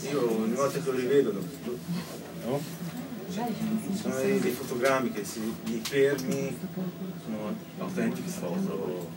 [0.10, 1.34] io ogni volta che lo rivedo,
[2.46, 2.62] no?
[3.94, 6.58] sono dei, dei fotogrammi che si li fermi,
[7.24, 9.10] sono autentiche foto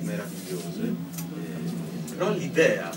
[0.00, 0.82] meravigliose.
[0.82, 2.90] Eh, però l'idea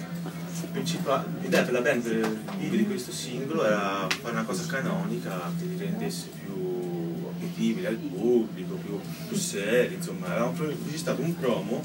[0.71, 5.65] principale, l'idea per la band per di questo singolo era fare una cosa canonica che
[5.65, 11.83] li rendesse più appetibili al pubblico, più, più seri, insomma, avevamo registrato un promo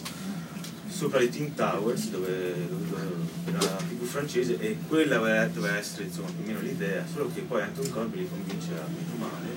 [1.00, 3.00] sopra i Team Towers dove, dove
[3.46, 7.40] era una tv francese e quella doveva, essere insomma più o meno l'idea solo che
[7.40, 9.48] poi Anton Corby li convince a meno male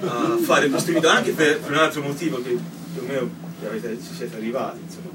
[0.00, 2.58] a fare questo video anche per, per un altro motivo che
[2.94, 3.30] più o meno
[3.66, 5.10] avete, ci siete arrivati insomma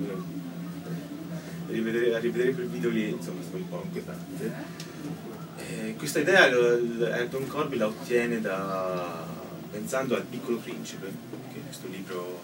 [1.67, 4.53] a rivedere, a rivedere quel video lì insomma è un po' inquietante.
[5.57, 9.25] E questa idea Anton Corby la ottiene da
[9.71, 11.11] pensando al piccolo principe
[11.51, 12.43] che è questo libro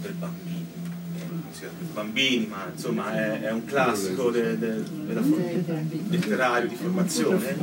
[0.00, 0.62] per bambini
[1.16, 1.51] eh, non si chiama per
[1.92, 5.20] bambini ma insomma è, è un classico de- de- della
[6.08, 7.56] letterario di formazione.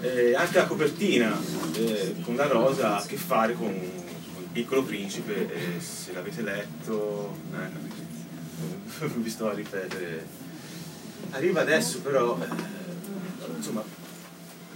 [0.00, 1.38] Eh, anche la copertina
[1.76, 6.12] eh, con la rosa ha a che fare con, con il piccolo principe e se
[6.12, 10.26] l'avete letto eh, vi sto a ripetere.
[11.30, 12.46] Arriva adesso però eh,
[13.56, 13.82] insomma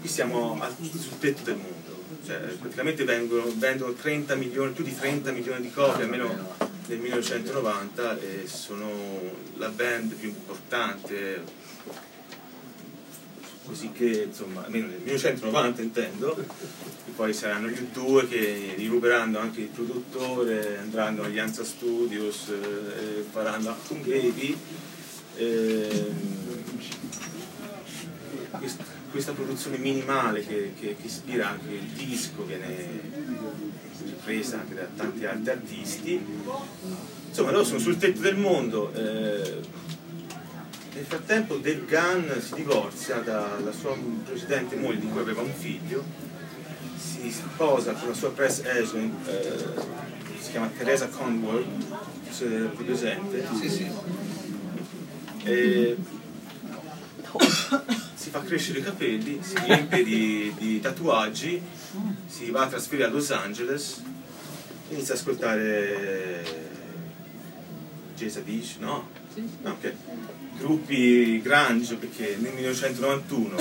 [0.01, 1.76] qui siamo al- sul tetto del mondo.
[2.24, 6.57] Cioè, praticamente vengono, vendono 30 milioni, più di 30 milioni di copie almeno
[6.89, 8.91] nel 1990 e sono
[9.57, 11.45] la band più importante
[13.64, 16.36] così che insomma almeno nel 1990 intendo.
[16.39, 22.49] E poi saranno gli due che gli ruberanno anche il produttore andranno agli Anza Studios
[22.49, 24.57] eh, faranno un baby
[25.36, 26.16] ehm,
[28.59, 33.01] quest- questa produzione minimale che, che- che ispira anche il disco, viene
[34.09, 36.24] ripresa anche da tanti altri artisti.
[37.28, 38.92] Insomma, loro sono sul tetto del mondo.
[38.94, 39.61] eh,
[40.98, 46.02] nel frattempo Dave Gunn si divorzia dalla sua precedente moglie di cui aveva un figlio,
[46.96, 49.56] si sposa con la sua press agent, eh,
[50.40, 51.64] si chiama Teresa Conwell,
[52.28, 53.46] se è presente.
[55.44, 55.96] E
[58.14, 61.62] si fa crescere i capelli, si riempie di, di tatuaggi,
[62.26, 64.03] si va a trasferire a Los Angeles,
[64.91, 66.66] inizia ad ascoltare
[68.16, 69.09] Jesa Dish, no?
[69.62, 69.93] No, ok.
[70.59, 73.57] Gruppi grunge perché nel 1991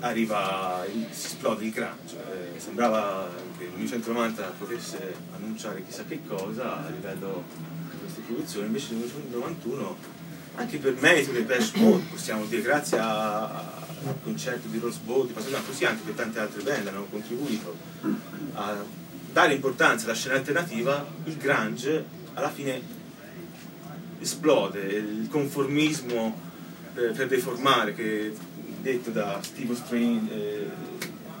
[0.00, 2.16] arriva, il- si esplode il grunge.
[2.16, 3.28] Eh, sembrava
[3.58, 7.44] che il 1990 potesse annunciare chissà che cosa a livello
[7.90, 9.96] di queste produzioni, invece nel 1991
[10.56, 15.32] anche per merito del Bash Mode, possiamo dire, grazie a- al concerto di Rose di
[15.32, 17.76] Passato, così anche per tante altre band hanno contribuito
[18.54, 18.82] a
[19.32, 22.80] dare importanza alla scena alternativa, il grunge alla fine
[24.20, 26.38] esplode, il conformismo
[26.94, 28.34] per, per deformare, che
[28.80, 30.70] detto da Steve Strain, eh,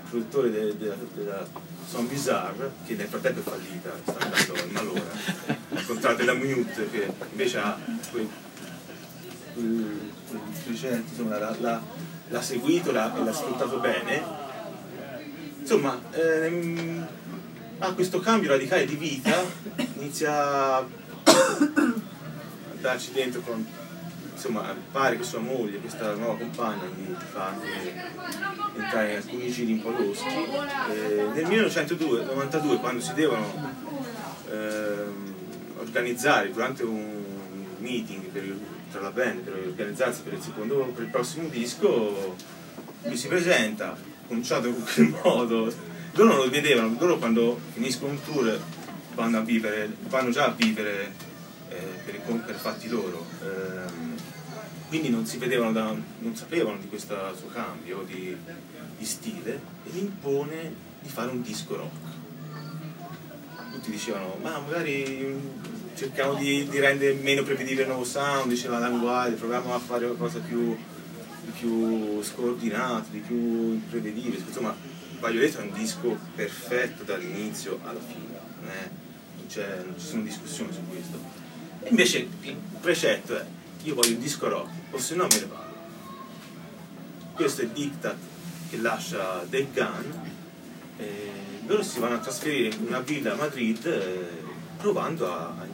[0.08, 1.46] produttore de- de- della
[1.88, 5.10] Son Bizarre, che nel frattempo è fallita, sta andando in malora,
[5.70, 7.78] al contrario della Mute che invece ha
[8.10, 8.28] quel,
[10.64, 14.22] precedente, insomma, l'ha, seguito e l'ha sfruttato bene.
[15.60, 17.06] Insomma, ehm,
[17.78, 19.34] ha questo cambio radicale di vita,
[19.96, 20.86] inizia a
[22.80, 23.64] darci dentro con
[24.32, 27.54] insomma pare che sua moglie, questa nuova compagna gli fa
[28.74, 30.26] entrare in alcuni giri un po' loschi.
[30.28, 33.72] E nel 1992 quando si devono
[34.50, 35.34] ehm,
[35.78, 37.24] organizzare durante un
[37.78, 38.60] meeting per il-
[38.90, 42.36] tra la band per organizzarsi per il secondo per il prossimo disco
[43.02, 45.72] lui si presenta conciato in quel modo.
[46.12, 48.60] Loro non lo vedevano loro quando finiscono un tour
[49.14, 51.12] vanno a vivere vanno già a vivere
[51.68, 53.26] eh, per, per fatti loro.
[53.42, 54.16] Ehm,
[54.88, 58.36] quindi non si vedevano da, non sapevano di questo suo cambio di,
[58.98, 62.18] di stile e gli impone di fare un disco rock.
[63.72, 65.38] Tutti dicevano ma magari
[66.00, 70.06] cerchiamo di, di rendere meno prevedibile il nuovo sound diceva Alan Wilde proviamo a fare
[70.06, 73.36] qualcosa più, di più scordinato di più
[73.74, 74.74] imprevedibile insomma
[75.18, 78.90] Violet è un disco perfetto dall'inizio alla fine non, è-
[79.58, 81.18] non non ci sono discussioni su questo.
[81.82, 83.44] E invece il precetto è
[83.82, 85.74] io voglio un disco rock o se no me ne vado.
[87.34, 88.16] Questo è il diktat
[88.70, 90.10] che lascia Dave Gunn
[90.98, 91.30] e
[91.66, 94.48] loro si vanno a trasferire in una villa a Madrid eh,
[94.78, 95.66] provando a, a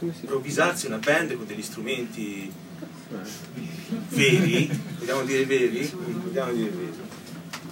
[0.00, 2.52] improvvisarsi una band con degli strumenti
[4.08, 5.86] veri, vogliamo dire veri?
[5.86, 7.04] Vogliamo dire veri.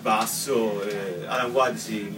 [0.01, 2.15] Basso, eh, Alan Wilde si,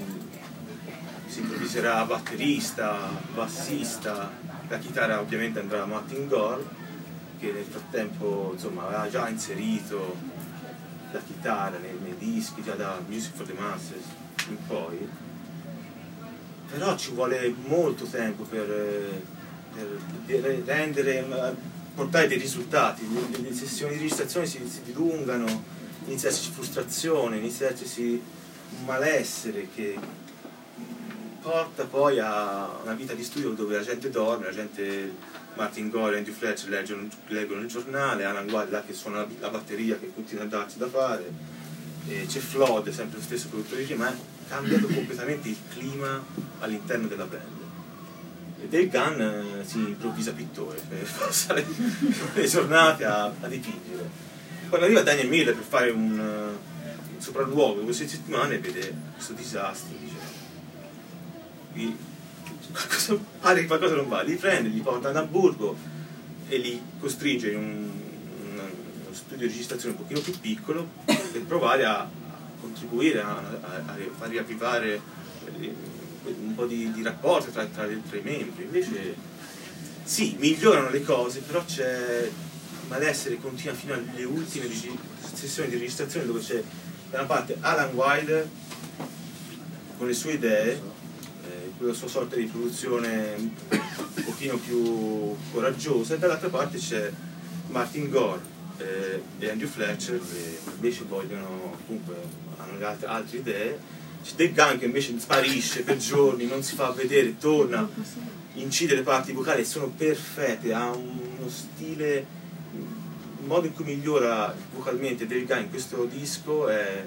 [1.26, 4.30] si improvviserà batterista, bassista,
[4.68, 6.64] la chitarra ovviamente andrà a Martin Gore,
[7.38, 10.16] che nel frattempo insomma, aveva già inserito
[11.12, 14.04] la chitarra nei, nei dischi, già da Music for the Masses
[14.48, 15.08] in poi.
[16.68, 19.22] Però ci vuole molto tempo per, eh,
[20.64, 21.54] rendere,
[21.94, 23.06] portare dei risultati,
[23.42, 25.46] le, sessioni di registrazione si, si dilungano,
[26.06, 28.22] inizia ad esserci frustrazione, inizia ad esserci
[28.78, 29.98] un malessere che
[31.40, 35.14] porta poi a una vita di studio dove la gente dorme, la gente
[35.54, 39.48] Martin Gore e Andrew Fletcher leggono, leggono il giornale, Alan Wilde là che suona la,
[39.48, 41.32] batteria che continua a darsi da fare,
[42.06, 44.14] c'è Flood, sempre lo stesso produttore di ma è
[44.48, 46.22] cambiato completamente il clima
[46.60, 47.55] all'interno della band.
[48.68, 51.66] Dave Gunn eh, si improvvisa pittore per passare
[52.34, 54.08] le giornate a, a dipingere.
[54.68, 59.94] Quando arriva Daniel Miller per fare un, eh, un sopralluogo queste settimane vede questo disastro,
[60.00, 60.14] dice
[62.72, 65.76] qualcosa, pare che qualcosa non va, li prende, li porta ad Hamburgo
[66.48, 71.42] e li costringe in un, un- uno studio di registrazione un pochino più piccolo per
[71.46, 72.08] provare a, a
[72.60, 75.00] contribuire a, a- a far riavvivare
[76.30, 78.64] un po' di, di rapporto tra, tra tra i membri.
[78.64, 79.14] Invece
[80.04, 82.30] sì, migliorano le cose, però c'è
[82.88, 84.68] malessere continua fino alle ultime
[85.32, 86.62] sessioni di registrazione dove c'è
[87.10, 88.48] da una parte Alan Wilder
[89.98, 96.18] con le sue idee, eh, quella sua sorta di produzione un pochino più coraggiosa e
[96.18, 97.10] dall'altra parte c'è
[97.68, 98.40] Martin Gore
[98.78, 102.14] eh, e Andrew Fletcher che invece vogliono, comunque
[102.58, 103.78] hanno altre, altre idee,
[104.26, 107.88] c'è Dave Gunn che invece sparisce per giorni, non si fa vedere, torna,
[108.54, 112.26] incide le parti vocali e sono perfette, ha uno stile
[113.44, 117.06] modo in cui migliora vocalmente Dave Guy in questo disco è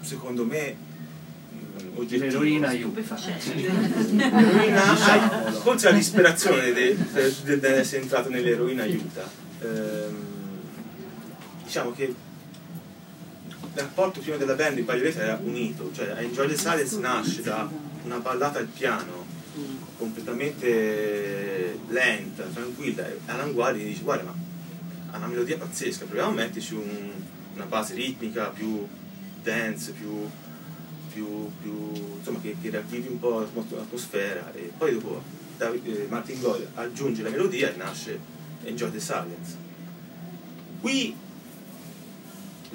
[0.00, 0.74] secondo me
[1.54, 2.24] mm, oggettivo.
[2.24, 3.00] L'eroina aiuta.
[4.10, 5.52] L'eroina aiuta.
[5.52, 9.30] forse la disperazione de- de- de- dell'essere entrato nell'eroina aiuta.
[9.60, 10.16] Ehm,
[11.64, 12.12] diciamo che
[13.74, 17.68] il rapporto prima della band in Violeta era unito, cioè Enjoy the Silence nasce da
[18.04, 19.22] una ballata al piano
[19.98, 24.34] completamente lenta, tranquilla, e Alan Guardi dice guarda ma
[25.12, 27.12] ha una melodia pazzesca, proviamo a metterci un-
[27.54, 28.86] una base ritmica più
[29.42, 30.28] dance, più,
[31.12, 35.22] più, più insomma che, che ravvivi un po' l'atmos- l'atmosfera e poi dopo
[35.56, 38.18] David- eh, Martin Goyle aggiunge la melodia e nasce
[38.64, 39.56] Enjoy the Silence.
[40.80, 41.14] Qui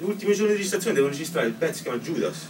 [0.00, 2.46] l'ultimo giorno di registrazione devono registrare il pezzo che si chiama Judas,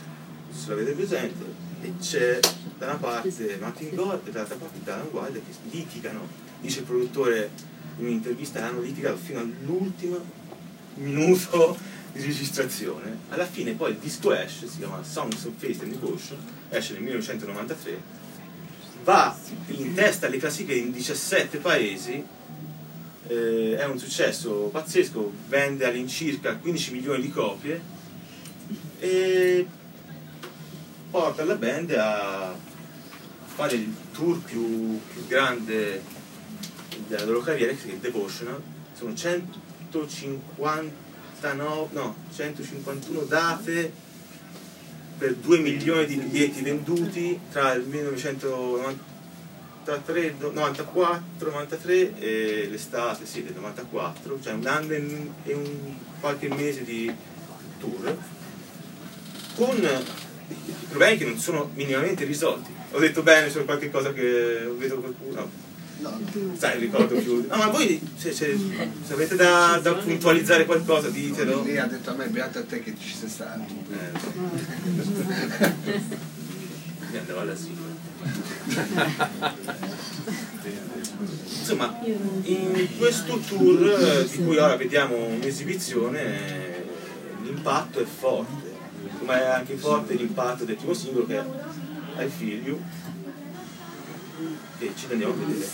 [0.53, 1.45] se l'avete presente,
[1.83, 2.39] e c'è
[2.79, 6.27] da una parte Martin Gore e dall'altra parte Dan Wilder che litigano,
[6.61, 7.51] dice il produttore
[7.99, 10.19] in un'intervista, hanno litigato fino all'ultimo
[10.95, 11.77] minuto
[12.13, 13.19] di registrazione.
[13.29, 16.39] Alla fine poi il disco esce, si chiama Songs of Faith and Devotion,
[16.69, 18.03] esce nel 1993,
[19.05, 19.37] va
[19.69, 22.25] in testa alle classifiche in 17 paesi,
[23.31, 27.81] eh, è un successo pazzesco, vende all'incirca 15 milioni di copie
[28.99, 29.65] e
[31.11, 32.53] porta la band a
[33.45, 36.03] fare il tour più, più grande
[37.07, 38.61] della loro carriera, che è Devotional.
[38.97, 40.91] Sono 159,
[41.93, 43.93] no, 151 date
[45.19, 47.87] per 2 milioni di biglietti venduti tra il
[49.91, 56.85] 1993, 94, 93 e l'estate sì, del 94, cioè un anno e un qualche mese
[56.85, 57.13] di
[57.79, 58.17] tour
[59.57, 62.71] con i problemi che non sono minimamente risolti.
[62.93, 65.69] Ho detto bene su qualche cosa che vedo qualcuno.
[66.57, 67.47] Sai, ricordo più.
[67.47, 68.57] No, ma voi se, se-
[69.07, 71.63] se avete da, da puntualizzare qualcosa ditelo.
[71.63, 73.61] Lei ha detto a me, beato a te che ci sei stato.
[73.93, 74.11] Eh,
[77.11, 77.80] mi andava alla sigla.
[81.59, 86.85] Insomma, in questo tour eh, di cui ora vediamo un'esibizione,
[87.43, 88.71] l'impatto è forte,
[89.19, 92.83] come è anche forte l'impatto del primo singolo che è I Feel You,
[94.79, 95.69] e ci andiamo a vedere.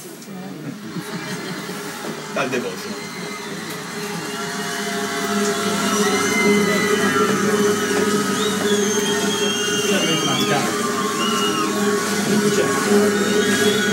[2.34, 3.14] Dal Devotion.
[12.28, 13.85] Thank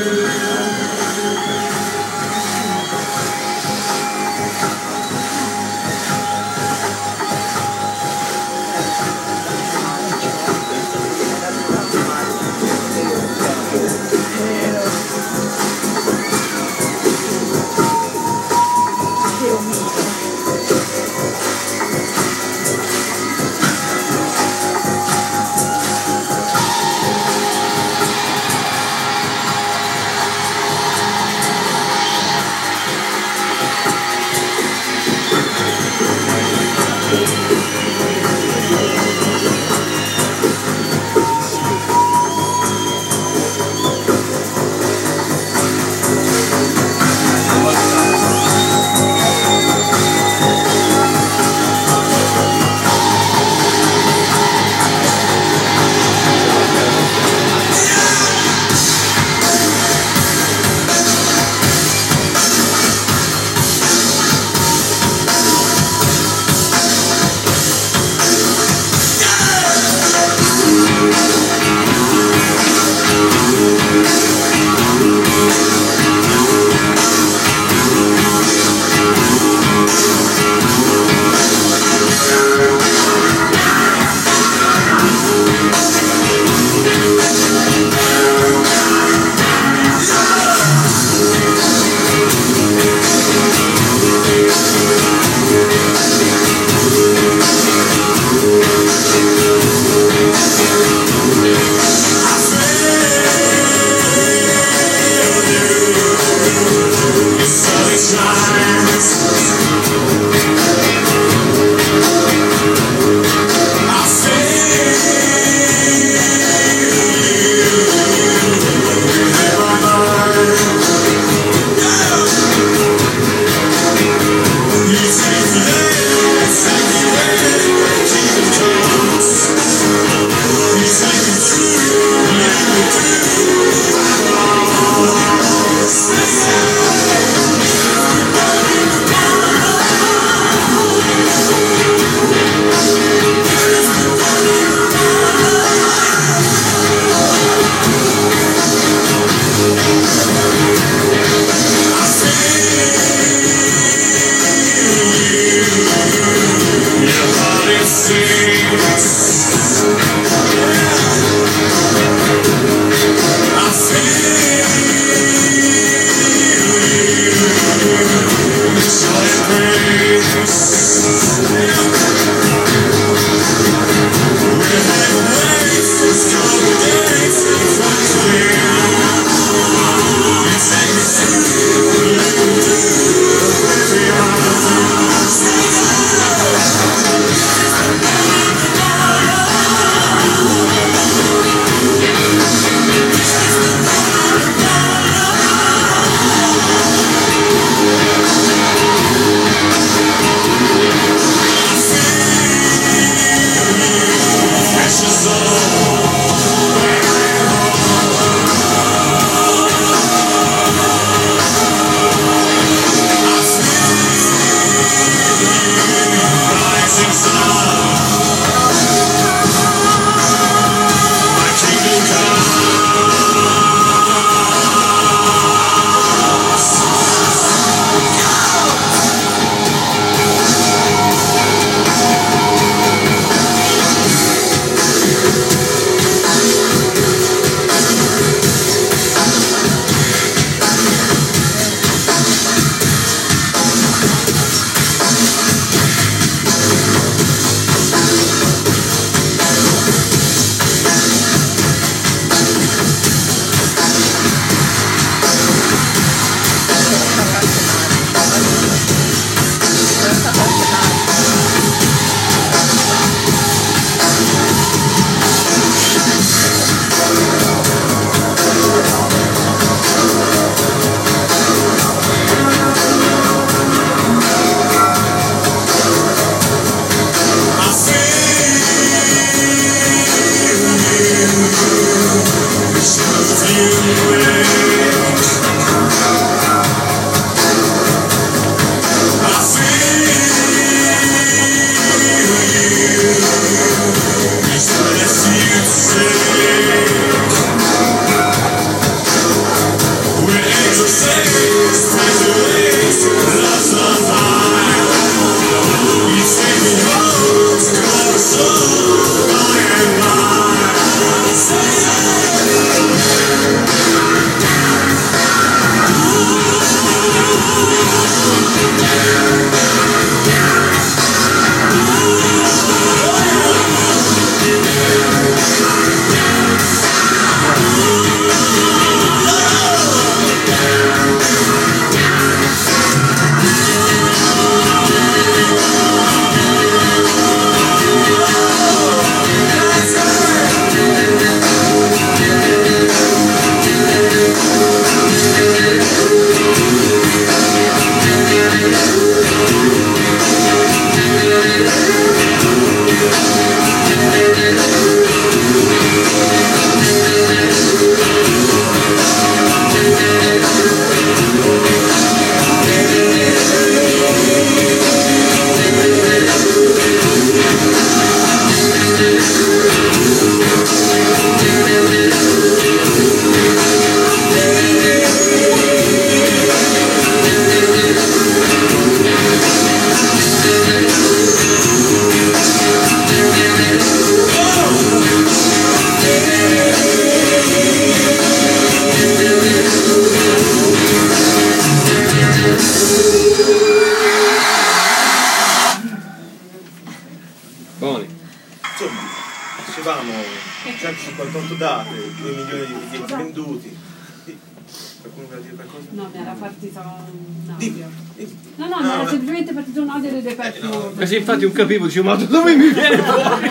[411.54, 413.50] capivo, dicevo, ma da dove mi viene fuori?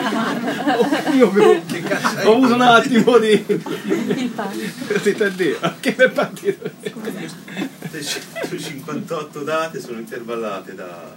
[1.17, 2.27] Io avevo- Che cazzo hai?
[2.27, 3.31] ho avuto un attimo di...
[3.31, 4.99] Il panico.
[5.03, 6.71] Dite a Dio, che mi è partito?
[6.83, 11.15] Le 158 date sono intervallate da,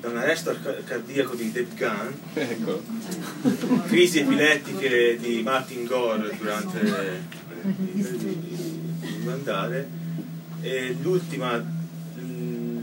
[0.00, 2.82] da un arresto ar- cardiaco di Dave Gunn, Ecco.
[3.86, 7.22] crisi epilettiche di Martin Gore durante il
[7.66, 9.88] il mandare
[10.60, 12.78] e l'ultima, mm,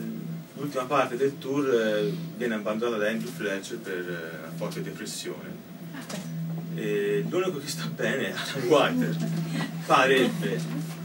[0.58, 1.93] l'ultima parte del tour eh,
[2.36, 5.72] viene abbandonata da Andrew Fletcher per eh, una forte depressione.
[6.76, 9.18] E l'unico che sta bene è Alan White,
[9.86, 10.60] parebbe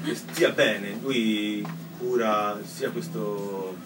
[0.05, 1.67] che stia bene, lui
[1.99, 3.77] cura sia questo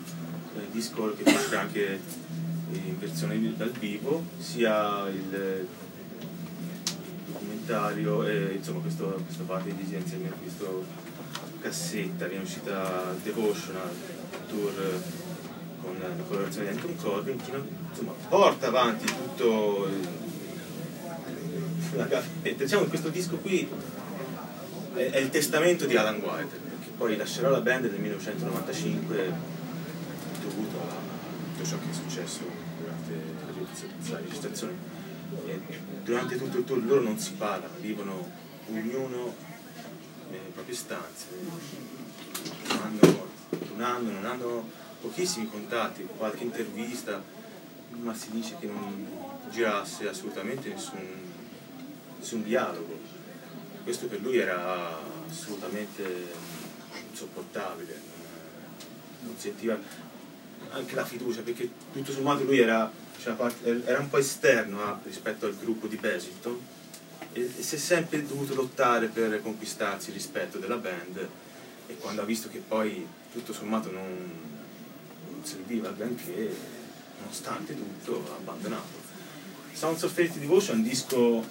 [0.57, 2.01] eh, disco che c'è anche
[2.71, 5.67] in versione dal vivo, sia il
[7.27, 10.67] documentario e insomma questo, questa parte di insieme a questa
[11.61, 13.91] cassetta è uscita Devotional
[14.49, 15.01] tour
[15.83, 17.53] con la collaborazione di Anton Corbin che
[17.91, 20.21] insomma porta avanti tutto il-
[21.97, 22.63] la gavetta.
[22.65, 23.69] Diciamo che questo disco qui
[24.95, 29.33] è, è il testamento di Alan White che poi lascerà la band nel 1995
[30.43, 30.95] dovuto a
[31.55, 32.41] tutto ciò che è successo
[32.79, 33.13] durante
[34.11, 34.73] la registrazione.
[35.47, 35.61] E
[36.05, 38.31] durante tutto il tour loro non si parlano, vivono
[38.71, 39.35] ognuno
[40.31, 41.27] nelle proprie stanze,
[42.69, 43.27] non hanno,
[43.75, 44.69] un anno, non hanno
[45.03, 47.23] pochissimi contatti, qualche intervista,
[47.91, 49.07] ma si dice che non
[49.51, 51.07] girasse assolutamente nessun,
[52.19, 52.99] nessun dialogo.
[53.83, 54.97] Questo per lui era
[55.29, 56.33] assolutamente
[57.11, 58.01] insopportabile,
[59.25, 59.77] non, sentiva
[60.71, 63.35] anche la fiducia, perché tutto sommato lui era, cioè,
[63.85, 66.59] era un po' esterno a- rispetto al gruppo di Basington
[67.33, 71.29] e, e si è sempre dovuto lottare per conquistarsi il rispetto della band
[71.89, 74.31] e quando ha visto che poi tutto sommato non,
[75.43, 76.55] serviva granché,
[77.21, 79.01] nonostante tutto, abbandonato.
[79.73, 81.45] Sounds of Fate Devotion è un disco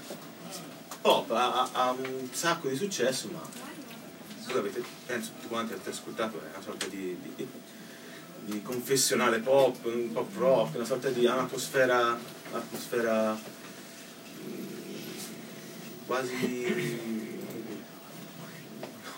[1.01, 3.41] pop, ha, ha- un sacco di successo, ma
[4.53, 7.47] avete, penso tutti quanti avete ascoltato, è una sorta di, di-
[8.43, 12.17] di confessionale pop, un pop rock, una sorta di atmosfera,
[12.51, 13.33] atmosfera
[14.43, 14.65] mm,
[16.05, 17.20] quasi...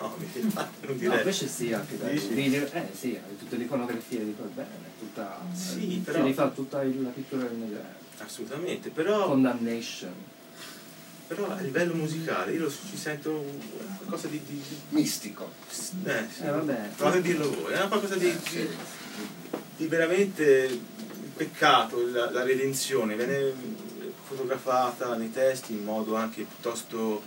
[0.03, 1.17] No, non No, direi.
[1.19, 2.27] invece sì, anche dai Dici?
[2.34, 4.69] video, eh sì, tutte le iconografie di quel bene,
[4.99, 7.95] tutta, Sì, eh, però- si rifà tutta la pittura del Medea.
[8.19, 10.13] Assolutamente, però, Condemnation.
[11.27, 13.43] però a livello musicale io ci sento
[13.97, 14.41] qualcosa di...
[14.45, 15.51] di, Mistico.
[16.03, 16.43] eh, sì.
[16.43, 16.89] Eh vabbè.
[16.97, 18.67] Provate a dirlo voi, è qualcosa di, di,
[19.77, 20.80] di veramente
[21.35, 23.51] peccato, la, la redenzione, viene
[24.27, 27.21] fotografata nei testi in modo anche piuttosto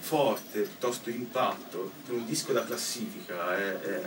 [0.00, 4.02] forte, piuttosto impatto, per un disco da classifica è, è-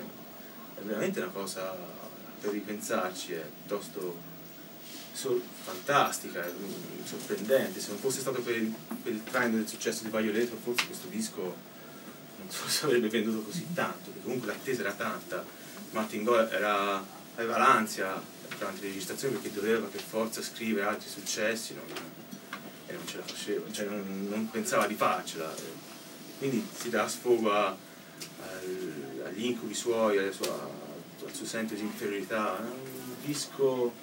[0.76, 1.76] è veramente una cosa
[2.42, 4.18] per ripensarci, è piuttosto
[5.14, 6.44] so- fantastica,
[7.06, 10.88] sorprendente, se non fosse stato per il, per il traino del successo di Violetto forse
[10.88, 11.42] questo disco
[12.38, 15.46] non so se avrebbe venduto così tanto, perché comunque l'attesa era tanta,
[15.92, 17.02] Martin Gore era,
[17.36, 18.22] aveva l'ansia
[18.58, 21.86] durante le registrazioni perché doveva per forza scrivere altri successi non-
[22.88, 25.83] e non ce la faceva, cioè non, non pensava di farcela, eh.
[26.44, 30.70] Quindi si dà sfogo a- al- agli incubi suoi, alla sua-
[31.26, 33.94] al suo senso di inferiorità, un disco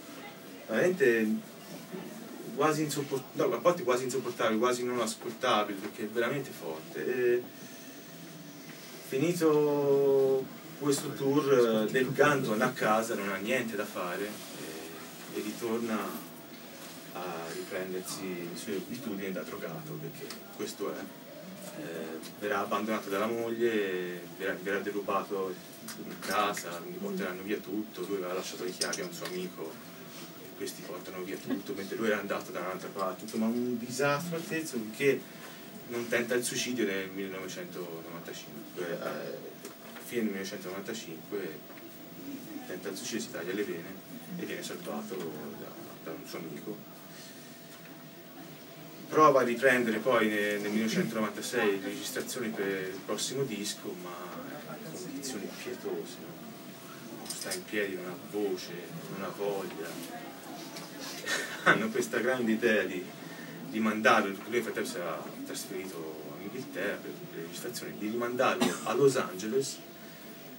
[0.67, 1.29] veramente
[2.57, 7.05] quasi insopportabile, no, a volte quasi insopportabile, quasi non ascoltabile, perché è veramente forte.
[7.07, 7.43] E
[9.09, 10.43] finito
[10.79, 15.99] questo tour, Gunn torna a casa, non ha niente da fare e, e ritorna
[17.12, 17.23] a
[17.53, 20.27] riprendersi i suoi studi da drogato, perché
[20.57, 21.29] questo è.
[21.79, 25.55] Eh, verrà abbandonato dalla moglie, verrà, verrà derubato
[26.05, 29.73] in casa, gli porteranno via tutto, lui aveva lasciato le chiavi a un suo amico
[30.43, 33.79] e questi portano via tutto, mentre lui era andato da un'altra parte, tutto, ma un
[33.79, 35.21] disastro altezzo che
[35.89, 39.49] non tenta il suicidio nel 1995, eh,
[40.05, 41.59] fine del 1995
[42.67, 43.95] tenta il suicidio, si taglia le vene
[44.37, 45.17] e viene salvato
[45.59, 45.69] da,
[46.05, 46.90] da un suo amico.
[49.11, 54.15] Prova a riprendere poi nel, nel 1996 le registrazioni per il prossimo disco, ma
[54.77, 57.19] in condizioni pietose, no?
[57.19, 58.73] non sta in piedi, ha voce,
[59.20, 59.89] ha voglia.
[61.65, 63.05] Hanno questa grande idea di,
[63.69, 68.73] di mandarlo, perché lui frattempo si era trasferito in Inghilterra per le registrazioni, di rimandarlo
[68.85, 69.77] a Los Angeles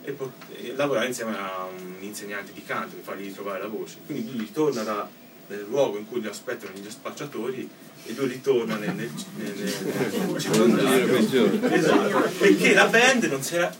[0.01, 0.17] e,
[0.57, 3.99] e lavorare insieme a un insegnante di canto per fargli ritrovare la voce.
[4.05, 5.19] Quindi lui ritorna da
[5.51, 7.69] nel luogo in cui li aspettano gli spacciatori
[8.05, 11.71] e lui ritorna nel, nel, nel, nel- circondario.
[11.71, 13.73] Esatto, perché la band non si era,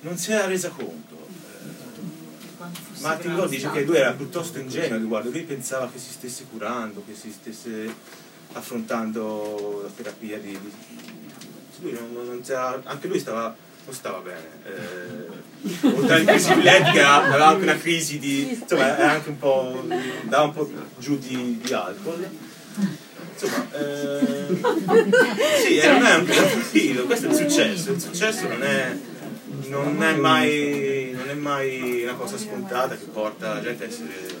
[0.00, 1.18] non si era resa conto.
[1.26, 6.44] Eh, Martin Gore dice che lui era piuttosto ingenuo riguardo, lui pensava che si stesse
[6.50, 7.92] curando, che si stesse
[8.52, 10.50] affrontando la terapia di...
[10.50, 11.08] di-
[11.82, 13.54] lui non, non- anche lui stava,
[13.86, 14.48] non stava bene.
[14.64, 18.50] Eh, oltre alla crisi epilettica aveva anche una crisi di...
[18.50, 19.86] insomma era anche un po'...
[20.24, 22.28] dava un po' giù di, di alcol.
[23.32, 24.46] Insomma, eh,
[25.64, 27.92] sì, non è un profilo, questo è il successo.
[27.92, 28.96] Il successo non è,
[29.68, 34.38] non è mai, non è mai una cosa scontata che porta la gente a essere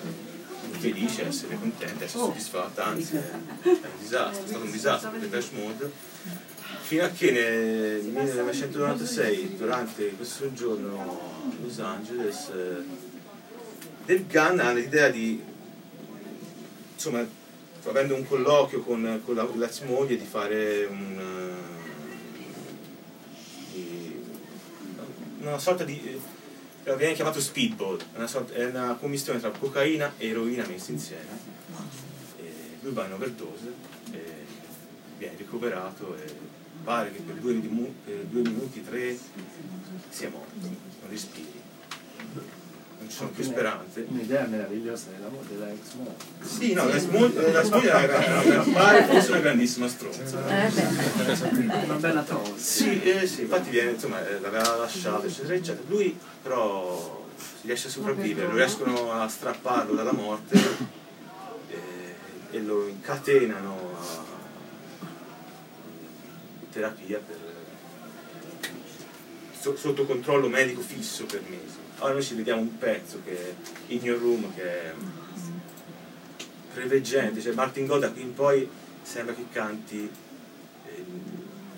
[0.70, 3.22] felice, a essere contenta, a essere soddisfatta, anzi è,
[3.62, 5.90] un disastro, è stato un disastro per Depeche Mode
[6.90, 12.82] fino a che nel 1996 durante questo soggiorno a Los Angeles eh,
[14.06, 15.40] Dave Gunn ha l'idea di
[16.94, 17.24] insomma
[17.84, 21.78] avendo un colloquio con, con la, l'ex moglie di fare un eh,
[23.72, 24.22] di-
[25.40, 26.20] una sorta di
[26.84, 31.58] eh, viene chiamato speedball una, sorta- è una commistione tra cocaina e eroina messi insieme.
[32.38, 32.52] E
[32.82, 33.72] lui va in overdose
[34.12, 34.22] e
[35.18, 36.34] viene ricoverato e
[36.82, 39.18] pare che per due, per due minuti tre
[40.08, 40.76] sia morto non
[41.08, 41.59] respiri
[43.10, 46.14] ci sono più speranze Un'idea meravigliosa della, della ex moglie.
[46.42, 50.38] sì, no, la smoglia la smoglia era una- pare fosse una grandissima stronza.
[50.38, 52.48] Una bella trova.
[52.56, 55.82] Sì, eh, sì, infatti viene, insomma, eh, l'aveva lasciato, eccetera, eccetera.
[55.88, 57.26] Lui però
[57.62, 60.56] riesce a sopravvivere, lo riescono a strapparlo dalla morte
[61.68, 62.14] eh,
[62.52, 64.24] e lo incatenano a
[66.70, 67.36] terapia per,
[69.58, 71.79] so- sotto controllo medico fisso per mesi.
[72.02, 73.54] Ora noi ci vediamo un pezzo che è
[73.88, 74.94] In Your Room che è
[76.72, 78.66] preveggente, cioè Martin Gold da qui in poi
[79.02, 80.08] sembra che canti
[80.86, 81.04] eh,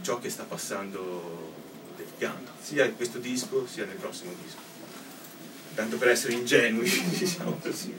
[0.01, 1.53] ciò che sta passando
[1.97, 4.59] del canto, sia in questo disco sia nel prossimo disco.
[5.75, 6.89] Tanto per essere ingenui,
[7.19, 7.93] diciamo così.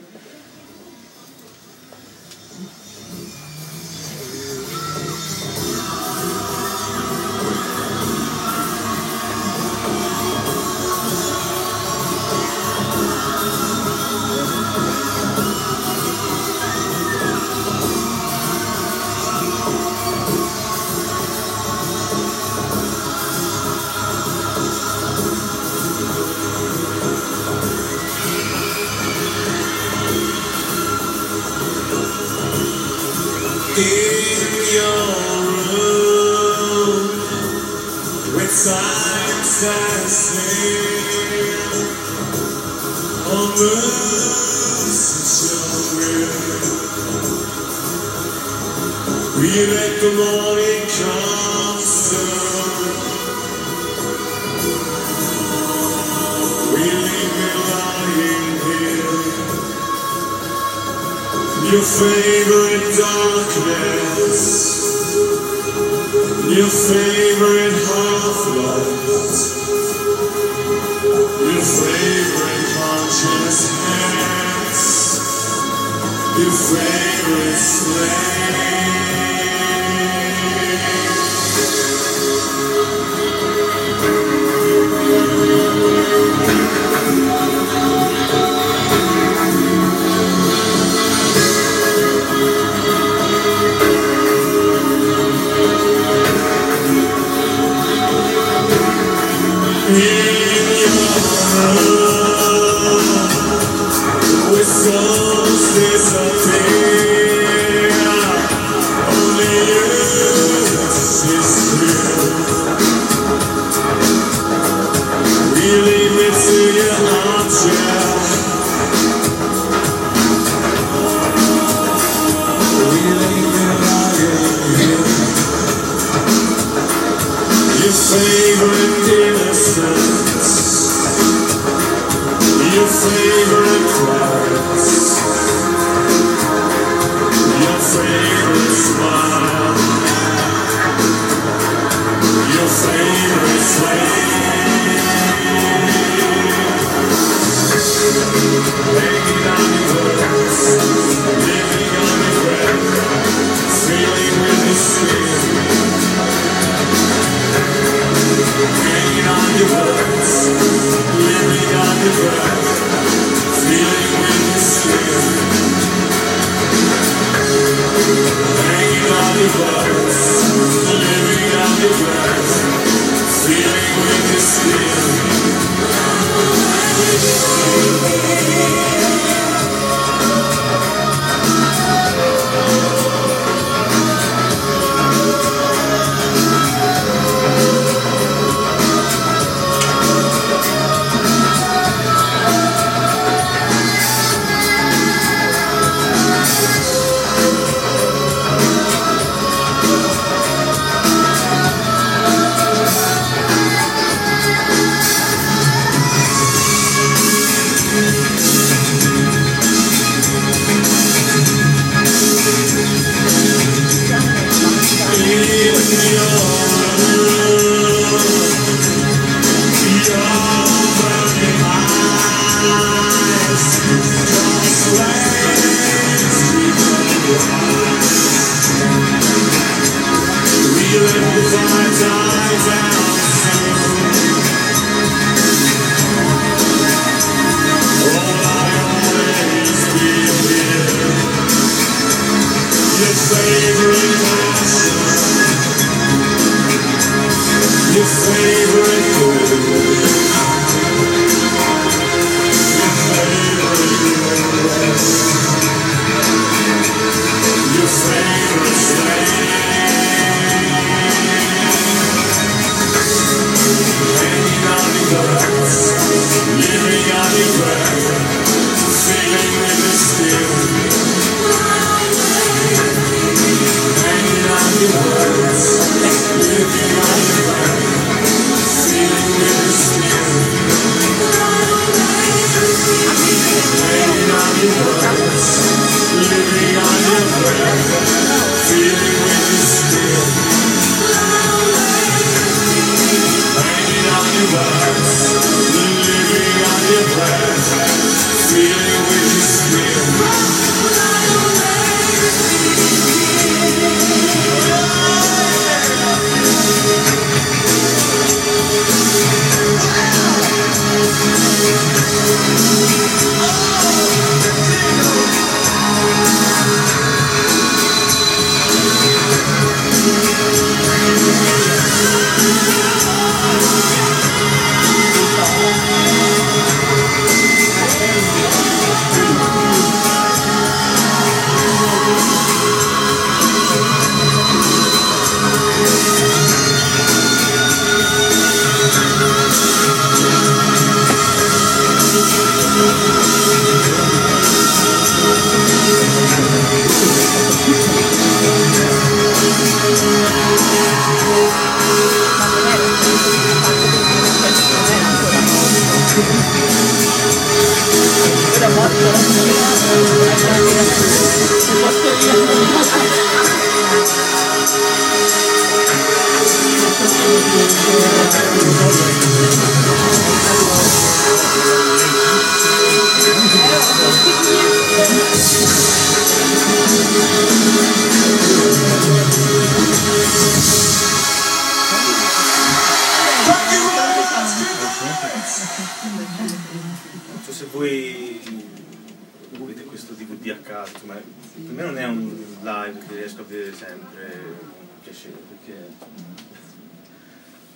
[395.04, 395.88] Piacere, perché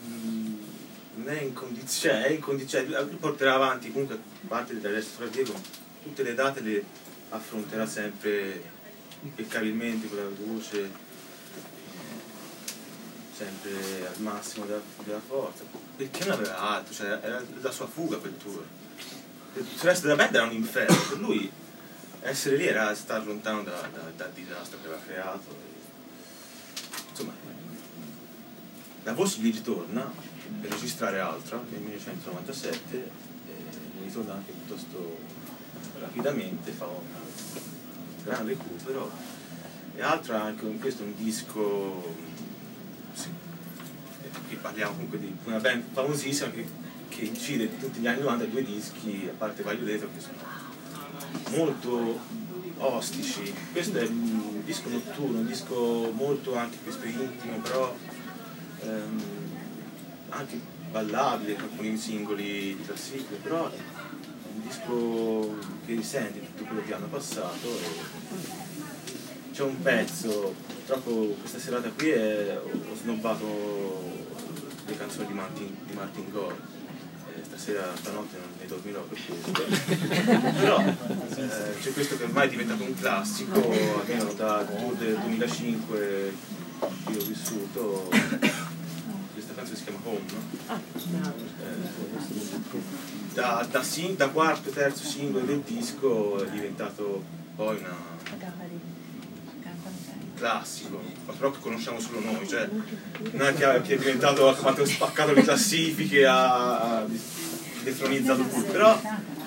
[0.07, 0.55] mm,
[1.17, 5.55] non è in condizione, è in condizione, lui porterà avanti comunque, parte del resto Diego,
[6.03, 6.85] tutte le date le
[7.31, 8.63] affronterà sempre
[9.23, 10.91] impeccabilmente con la voce,
[13.37, 15.65] sempre al massimo della, della forza,
[15.97, 18.65] perché non aveva altro, cioè era la sua fuga quel tour.
[19.55, 21.51] Il resto della band era un inferno, per lui
[22.23, 25.51] essere lì era stare lontano da- da- dal disastro che aveva creato.
[25.51, 25.77] e-
[27.11, 27.33] insomma,
[29.09, 30.13] la voce gli ritorna
[30.61, 33.53] per registrare altra nel 1997 e
[33.97, 35.17] gli ritorna anche piuttosto
[35.99, 37.07] rapidamente, fa un
[38.23, 39.11] gran recupero.
[39.95, 42.15] E altra anche un- questo è un disco
[43.15, 43.29] sì,
[44.25, 46.69] eh, qui parliamo comunque di una band famosissima che,
[47.09, 52.21] che incide tutti gli anni 90 due dischi a parte Violator che sono molto
[52.77, 53.55] ostici.
[53.73, 57.97] Questo è un disco notturno un disco molto anche questo intimo però
[58.83, 59.23] ehm,
[60.31, 60.61] anche
[60.91, 63.77] ballabile con alcuni singoli di classifica però è
[64.55, 67.69] un disco che risente tutto quello che hanno passato
[69.59, 74.09] c'è un pezzo, purtroppo questa serata qui è- ho snobbato
[74.87, 76.55] le canzoni di Martin, di Martin Gore.
[77.35, 79.51] Eh, stasera, stanotte non ne dormirò per questo.
[80.61, 83.61] Però eh, c'è questo che ormai è diventato un classico,
[83.99, 86.33] almeno da tour del 2005 che
[87.11, 88.09] io ho vissuto.
[89.33, 90.41] Questa canzone si chiama Home, no?
[91.61, 97.23] Eh, da, da, sing- da quarto e terzo singolo del disco è diventato
[97.55, 97.97] poi una
[100.37, 102.69] classico, ma però che conosciamo solo noi, cioè
[103.33, 107.07] non è che, che è diventato, ha fatto spaccato le classifiche, ha, ha
[107.83, 109.01] detronizzato tutto, però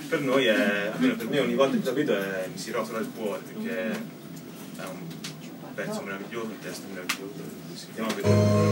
[0.09, 2.99] per noi è, almeno per me ogni volta che la vedo è- mi si rotola
[2.99, 4.99] il cuore perché è un
[5.73, 7.33] pezzo meraviglioso, un testo meraviglioso,
[7.75, 8.13] si chiama?
[8.13, 8.71] Vedere.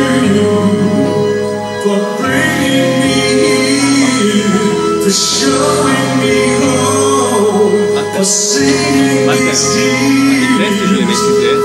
[5.11, 9.27] for showing me home, for singing
[11.05, 11.60] these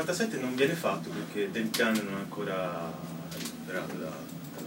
[0.00, 2.90] 97 non viene fatto perché Del Piano non è ancora
[3.58, 4.64] liberato da, da,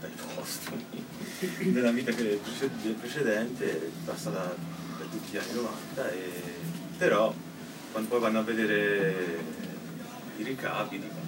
[0.00, 1.04] dai postumi
[1.72, 2.40] della vita che,
[2.82, 6.18] del precedente, passa da, da tutti gli anni 90, e,
[6.98, 7.32] però
[7.92, 9.44] quando poi vanno a vedere
[10.38, 11.24] i ricavi dicono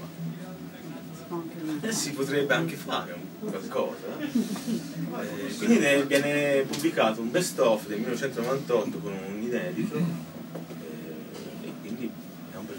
[1.28, 4.06] ma eh, si potrebbe anche fare qualcosa.
[5.18, 10.27] E eh, quindi viene pubblicato un best of del 1998 con un inedito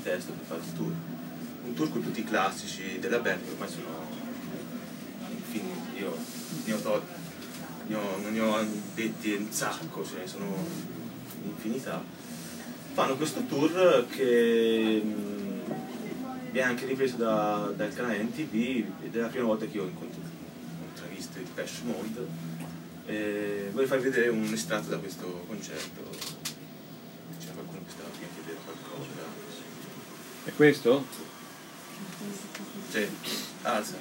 [0.09, 0.91] pretesto per fare il tour.
[1.65, 4.07] Un tour con tutti i classici della band che ormai sono
[5.29, 5.99] infiniti.
[5.99, 6.17] Io
[6.65, 7.03] ne ho, to-
[7.87, 8.65] ne ho, ne ho
[8.95, 10.45] detti un sacco, ce ne sono
[11.43, 12.01] un'infinità.
[12.93, 19.27] Fanno questo tour che mh, viene anche ripreso da- dal canale NTV ed è la
[19.27, 19.91] prima volta che io ho
[20.91, 22.47] intravisto il Cash Mode
[23.05, 26.01] e voglio farvi vedere un estratto da questo concerto
[27.39, 29.29] c'è qualcuno che stava prima a chiedere qualcosa
[30.45, 31.05] È questo?
[32.89, 33.07] sì,
[33.63, 33.97] alza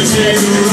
[0.00, 0.67] Thank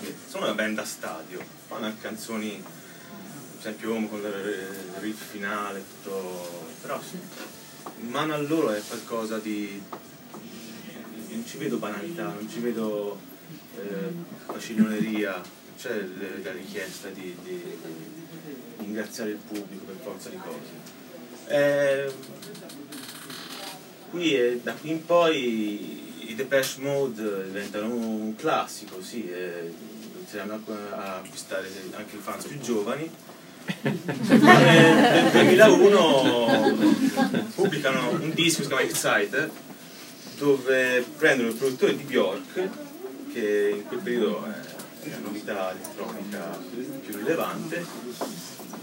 [0.00, 4.66] che sono una band da stadio, fanno canzoni, per esempio Home con il
[5.00, 7.00] riff finale, tutto, però
[8.00, 9.80] in mano a loro è qualcosa di...
[11.30, 13.18] non ci vedo banalità, non ci vedo
[13.76, 14.12] eh,
[14.46, 15.40] faciloneria,
[15.78, 16.04] c'è
[16.42, 18.26] la richiesta di, di- di
[18.78, 20.96] ringraziare il pubblico per forza di cose.
[21.46, 22.12] Eh,
[24.10, 29.72] qui è- da qui in poi i Depeche Mode diventano un classico, sì, eh,
[30.28, 30.60] inizieranno a,
[30.96, 33.10] a acquistare anche i fans più giovani.
[33.82, 36.76] nel 2001
[37.54, 39.50] pubblicano un disco che si chiama Exciter
[40.38, 42.66] dove prendono il produttore di Bjork
[43.30, 44.42] che in quel periodo
[45.02, 46.58] è la novità elettronica
[47.04, 47.84] più rilevante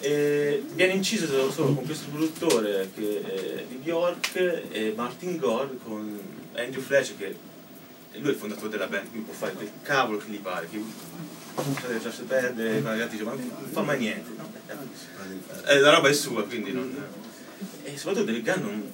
[0.02, 4.36] e viene inciso solo, con questo produttore che, di Bjork
[4.70, 6.20] e Martin Gore con
[6.54, 7.36] Andrew Fletcher che
[8.20, 10.80] lui è il fondatore della band quindi può fare quel cavolo che gli pare che
[12.02, 14.50] cioè, perdere quando gli altri dicono ma non fa mai niente no,
[15.66, 17.04] eh, la roba è sua quindi non
[17.84, 18.92] e soprattutto Del Gunn non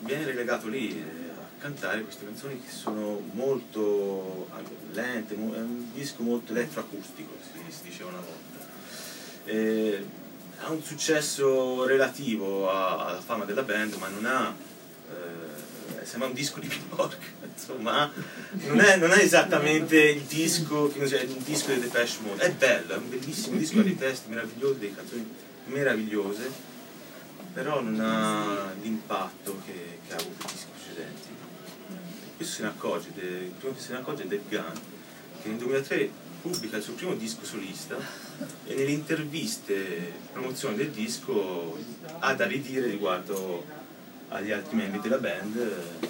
[0.00, 4.48] viene relegato lì eh, a cantare queste canzoni che sono molto
[4.92, 8.64] lente mo- è un disco molto elettroacustico si, si diceva una volta
[9.46, 10.04] eh,
[10.58, 14.54] ha un successo relativo alla fama della band, ma non ha.
[16.06, 17.18] Sembra un disco di Bjork,
[17.52, 18.10] insomma,
[18.66, 22.94] non è, non è esattamente il disco, cos'è, un disco di Depeche Mode, è bello,
[22.94, 25.28] è un bellissimo disco, ha dei testi meravigliosi, delle canzoni
[25.66, 26.50] meravigliose,
[27.52, 31.28] però non ha l'impatto che, che ha avuto i dischi precedenti.
[32.36, 34.74] Questo se ne accorge, il primo che se ne accorge è Dave Gunn,
[35.42, 36.10] che nel 2003
[36.40, 37.96] pubblica il suo primo disco solista
[38.64, 41.76] e nelle interviste promozione del disco
[42.20, 43.64] ha da ridire riguardo
[44.36, 46.08] agli altri membri della band eh,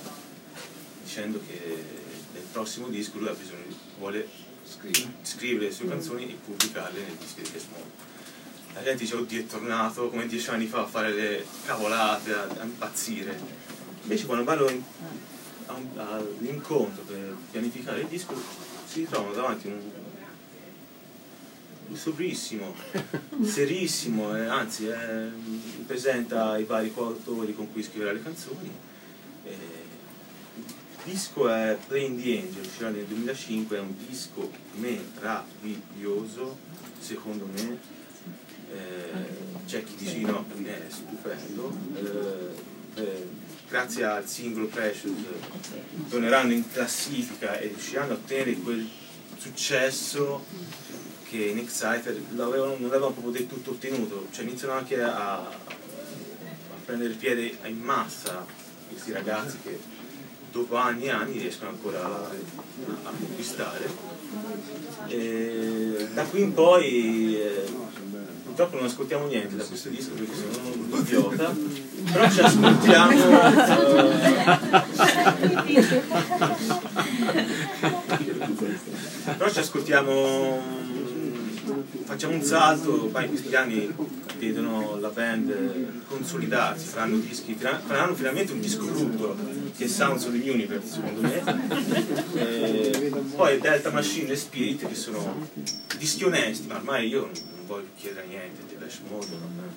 [1.02, 1.84] dicendo che
[2.32, 3.62] nel prossimo disco lui ha bisogno
[3.98, 4.28] vuole
[4.64, 8.14] scri- scrivere le sue canzoni e pubblicarle nei dischi di Depeche Mode.
[8.74, 12.42] La gente dice oddio è tornato come dieci anni fa a fare le cavolate, a,
[12.58, 13.38] a impazzire.
[14.02, 14.66] Invece quando vanno
[15.66, 18.34] a un- all'incontro per pianificare il disco
[18.86, 19.95] si ritrovano davanti un, un
[21.92, 22.74] sobrissimo,
[23.42, 25.30] serissimo, e anzi eh,
[25.86, 28.70] presenta i vari coautori con cui scriverà le canzoni.
[29.44, 36.58] Eh, il disco è Playing the Angel, uscirà nel 2005, è un disco meraviglioso,
[36.98, 37.78] secondo me.
[38.72, 41.76] Eh, c'è chi dice no, per me è stupendo.
[41.94, 43.28] Eh, eh,
[43.68, 45.12] grazie al singolo Precious
[46.08, 48.88] torneranno in classifica e riusciranno a ottenere quel
[49.38, 50.44] successo
[51.28, 55.48] che Exciter l'avevano- non avevano proprio del tutto ottenuto, cioè iniziano anche a, a
[56.84, 58.44] prendere piede in massa
[58.88, 59.78] questi ragazzi che
[60.50, 62.30] dopo anni e anni riescono ancora a,
[63.04, 63.88] a conquistare.
[65.08, 67.64] E da qui in poi eh,
[68.44, 71.54] purtroppo non ascoltiamo niente da questo disco perché sono un idiota,
[72.12, 73.12] però ci ascoltiamo.
[79.26, 80.62] eh, però ci ascoltiamo,
[82.04, 83.94] facciamo un salto, poi in questi anni
[84.38, 89.36] vedono la band consolidarsi, faranno dischi, faranno finalmente un disco brutto
[89.76, 92.04] che è Sounds of the Universe secondo me.
[92.36, 95.48] E poi Delta Machine e Spirit che sono
[95.98, 99.72] dischi onesti, ma ormai io non voglio chiedere niente di Dash Mode, non,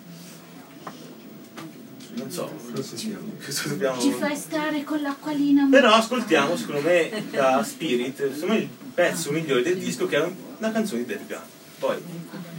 [2.13, 4.01] non so, cosa dobbiamo...
[4.01, 5.67] Ci fai stare con l'acquolina.
[5.69, 10.31] Però ascoltiamo, secondo me, da Spirit, secondo me il pezzo migliore del disco che è
[10.57, 11.57] una canzone di Dead Gun.
[11.79, 11.95] Poi,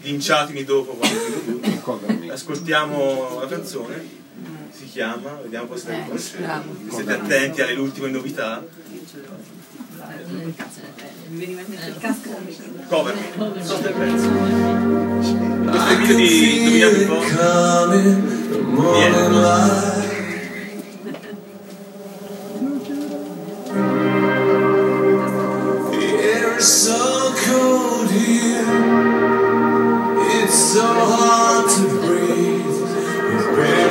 [0.02, 2.32] linciatemi dopo quando.
[2.32, 4.02] Ascoltiamo la canzone,
[4.74, 6.48] si chiama, vediamo se la riconoscete.
[6.88, 8.64] Siete attenti alle ultime novità.
[11.28, 12.30] Mi veniva in mente il casco.
[12.88, 14.28] Cover Me, questo è il pezzo.
[15.70, 17.96] Questo è il video di Indovinate
[18.56, 18.92] un po'.
[18.92, 20.08] Niente.
[26.60, 27.09] So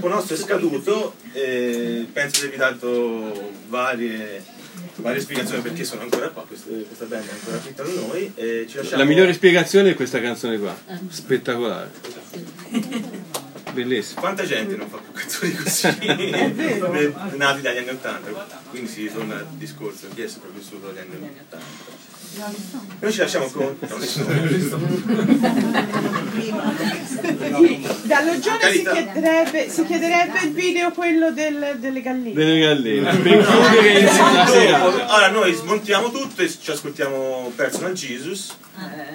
[0.00, 4.42] tempo nostro è scaduto, eh, penso di avervi dato varie,
[4.96, 8.32] varie spiegazioni perché sono ancora qua, queste- questa band è ancora qui tra noi.
[8.34, 9.02] E ci lasciamo...
[9.02, 10.74] La migliore spiegazione è questa canzone qua.
[11.08, 11.90] Spettacolare.
[13.72, 14.20] Bellissimo.
[14.20, 18.62] Quanta gente non fa più canzoni così eh, nati dagli anni 80?
[18.70, 22.08] Quindi si ritorna al discorso chi è sopravvissuto dagli anni 80.
[23.00, 23.76] Noi ci lasciamo con.
[28.60, 28.92] Gione si Carità.
[29.12, 32.32] chiederebbe, si chiederebbe il video quello del- delle galline.
[32.34, 33.16] Delle galline.
[33.16, 34.82] Per chiudere la sera.
[34.82, 38.54] Allora noi smontiamo tutto e ci ascoltiamo Personal Jesus.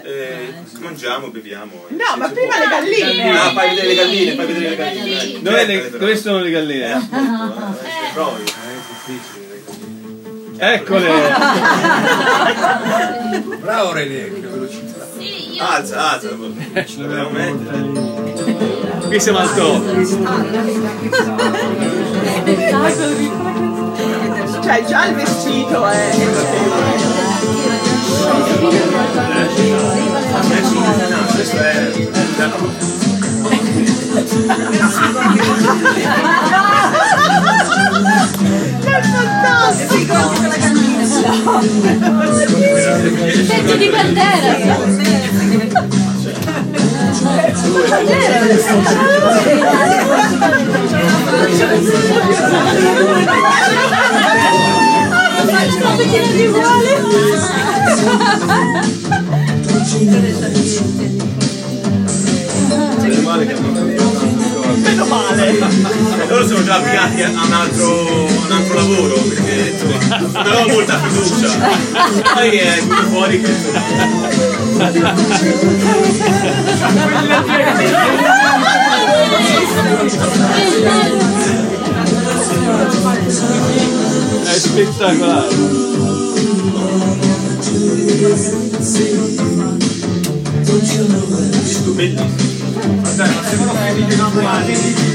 [0.03, 1.85] E mangiamo, beviamo.
[1.89, 2.63] No, ma prima può.
[2.63, 3.37] le galline.
[3.39, 5.41] Ah, fai vedere le galline, fai vedere le galline.
[5.41, 5.97] Dove, le- Cercale, però.
[5.97, 6.93] dove sono le galline?
[6.93, 8.43] Eh, provi.
[10.57, 11.09] Eccole!
[13.59, 15.05] Bravo René, che velocità.
[15.17, 16.29] Sì, Alza, alza.
[16.29, 18.34] Dobbiamo mettere.
[19.07, 19.83] Qui siamo al top.
[24.63, 26.11] Cioè già il vestito è...
[31.09, 31.91] No, questo è.
[38.81, 40.13] È fantastico!
[43.47, 44.53] Pezzo di bandera.
[47.25, 47.71] Faccio
[63.57, 63.94] una
[65.15, 65.49] male!
[65.49, 70.67] E loro sono già avviati a un altro, un altro lavoro perché insomma non avevo
[70.73, 71.47] molta fiducia.
[72.33, 73.53] Poi è venuto fuori che
[84.43, 85.85] È spettacolare.
[91.95, 92.64] bellissimo.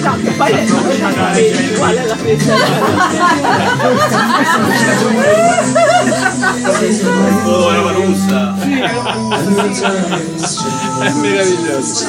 [0.02, 2.54] Tanto poi le fanno capelli uguale alla festa.
[7.44, 8.56] Oh, roba russa.
[11.00, 12.06] È meraviglioso.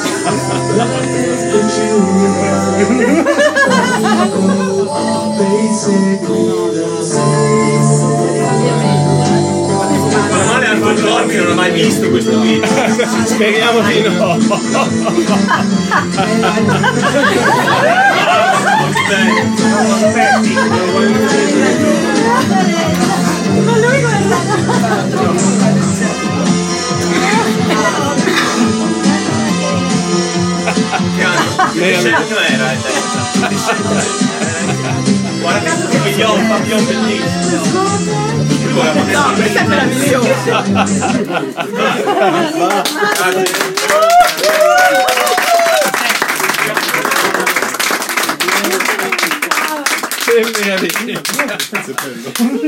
[10.30, 12.66] Meno male Anton Giorgi non ho mai visto questo video.
[13.24, 14.38] Speriamo di no.
[23.64, 24.36] Ma lui guarda!
[31.24, 31.72] Anno?
[31.72, 32.70] Che decennio era?
[35.42, 37.80] Guarda che papillon, papillon bellissimo.
[39.12, 40.20] No, questo è meraviglia.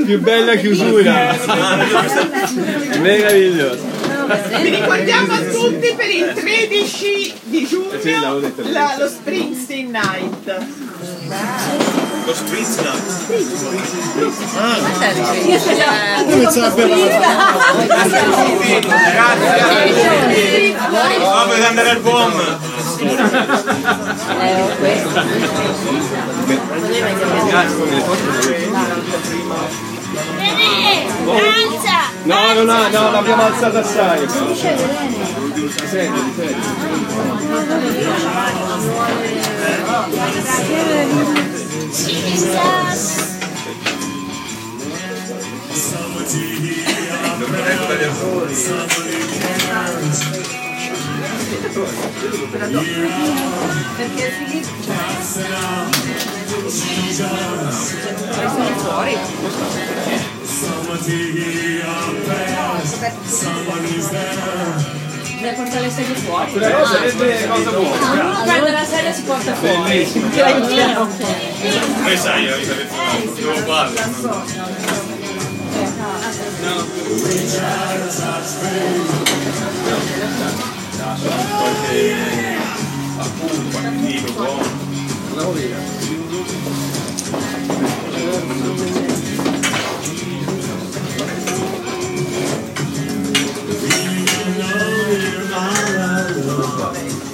[0.04, 1.36] Più bella chiusura.
[3.00, 3.82] Meraviglioso.
[4.60, 8.62] Vi ricordiamo a tutti per il 13 di Eh giugno detto.
[8.70, 10.62] la- lo Springsteen Night.
[12.26, 12.92] Lo spritz no.
[16.34, 16.60] Ragazzi,
[21.18, 22.00] no, per andare al.
[30.38, 31.98] René, alza.
[32.24, 34.26] No, no, no, no, l'abbiamo alzata assai.
[34.26, 36.54] Ti senti,
[41.94, 42.44] ti senti.
[56.66, 57.94] Jesus.
[65.40, 66.52] Deve portare le sedie fuori.
[66.52, 68.12] Quella cosa è cosa buona.
[68.12, 70.04] Uno prende la sedia e si porta fuori.
[70.34, 71.43] Bellissimo.
[71.64, 72.86] Come sai, la vita del
[73.34, 73.98] devo farlo.
[76.60, 76.86] No.
[81.56, 82.56] Qualche
[83.16, 84.62] appunto, qualche libro buono.
[85.30, 85.78] Andavo via.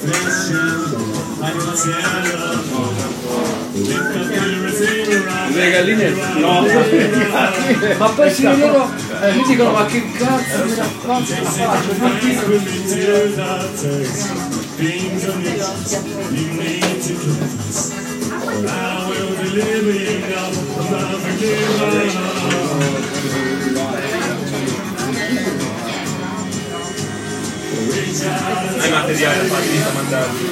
[0.02, 0.96] Crescendo,
[1.40, 3.59] arriva cielo,
[5.52, 6.64] le galline no.
[7.98, 8.88] Ma poi si loro
[9.22, 12.08] eh, mi dicono ma che cazzo la faccio, la faccio, ma
[28.80, 30.48] Hai materiale da fare, da mandarli.